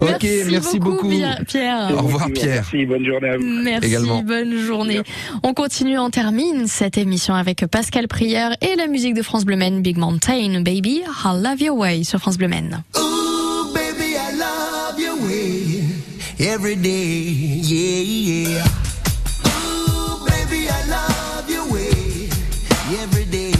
Ok, 0.00 0.26
merci 0.50 0.78
beaucoup. 0.80 1.08
Pierre- 1.10 1.42
Pierre. 1.46 1.90
Au 1.92 2.02
revoir 2.02 2.28
Pierre. 2.32 2.64
Merci, 2.72 2.86
bonne 2.86 3.04
journée 3.04 3.28
à 3.28 3.36
vous. 3.36 3.44
Merci, 3.44 3.86
Également. 3.88 4.22
bonne 4.22 4.58
journée. 4.58 5.00
On 5.42 5.52
continue, 5.52 5.98
on 5.98 6.10
termine 6.10 6.66
cette 6.66 6.96
émission 6.98 7.34
avec 7.34 7.66
Pascal 7.70 8.08
Prieur 8.08 8.52
et 8.62 8.74
la 8.76 8.86
musique 8.86 9.14
de 9.14 9.22
France 9.22 9.44
Bleu 9.44 9.56
Big 9.80 9.98
Mountain 9.98 10.62
Baby, 10.62 11.02
I 11.24 11.42
Love 11.42 11.60
Your 11.60 11.76
Way 11.76 12.04
sur 12.04 12.18
France 12.20 12.38
Bleu 12.38 12.48
every 16.38 16.76
day. 16.76 17.22
Yeah, 17.62 18.00
yeah. 18.50 18.66
Ooh, 19.46 20.24
baby, 20.26 20.68
I 20.68 20.84
love 20.88 21.50
your 21.50 21.70
way 21.72 22.28
every 23.00 23.24
day. 23.26 23.53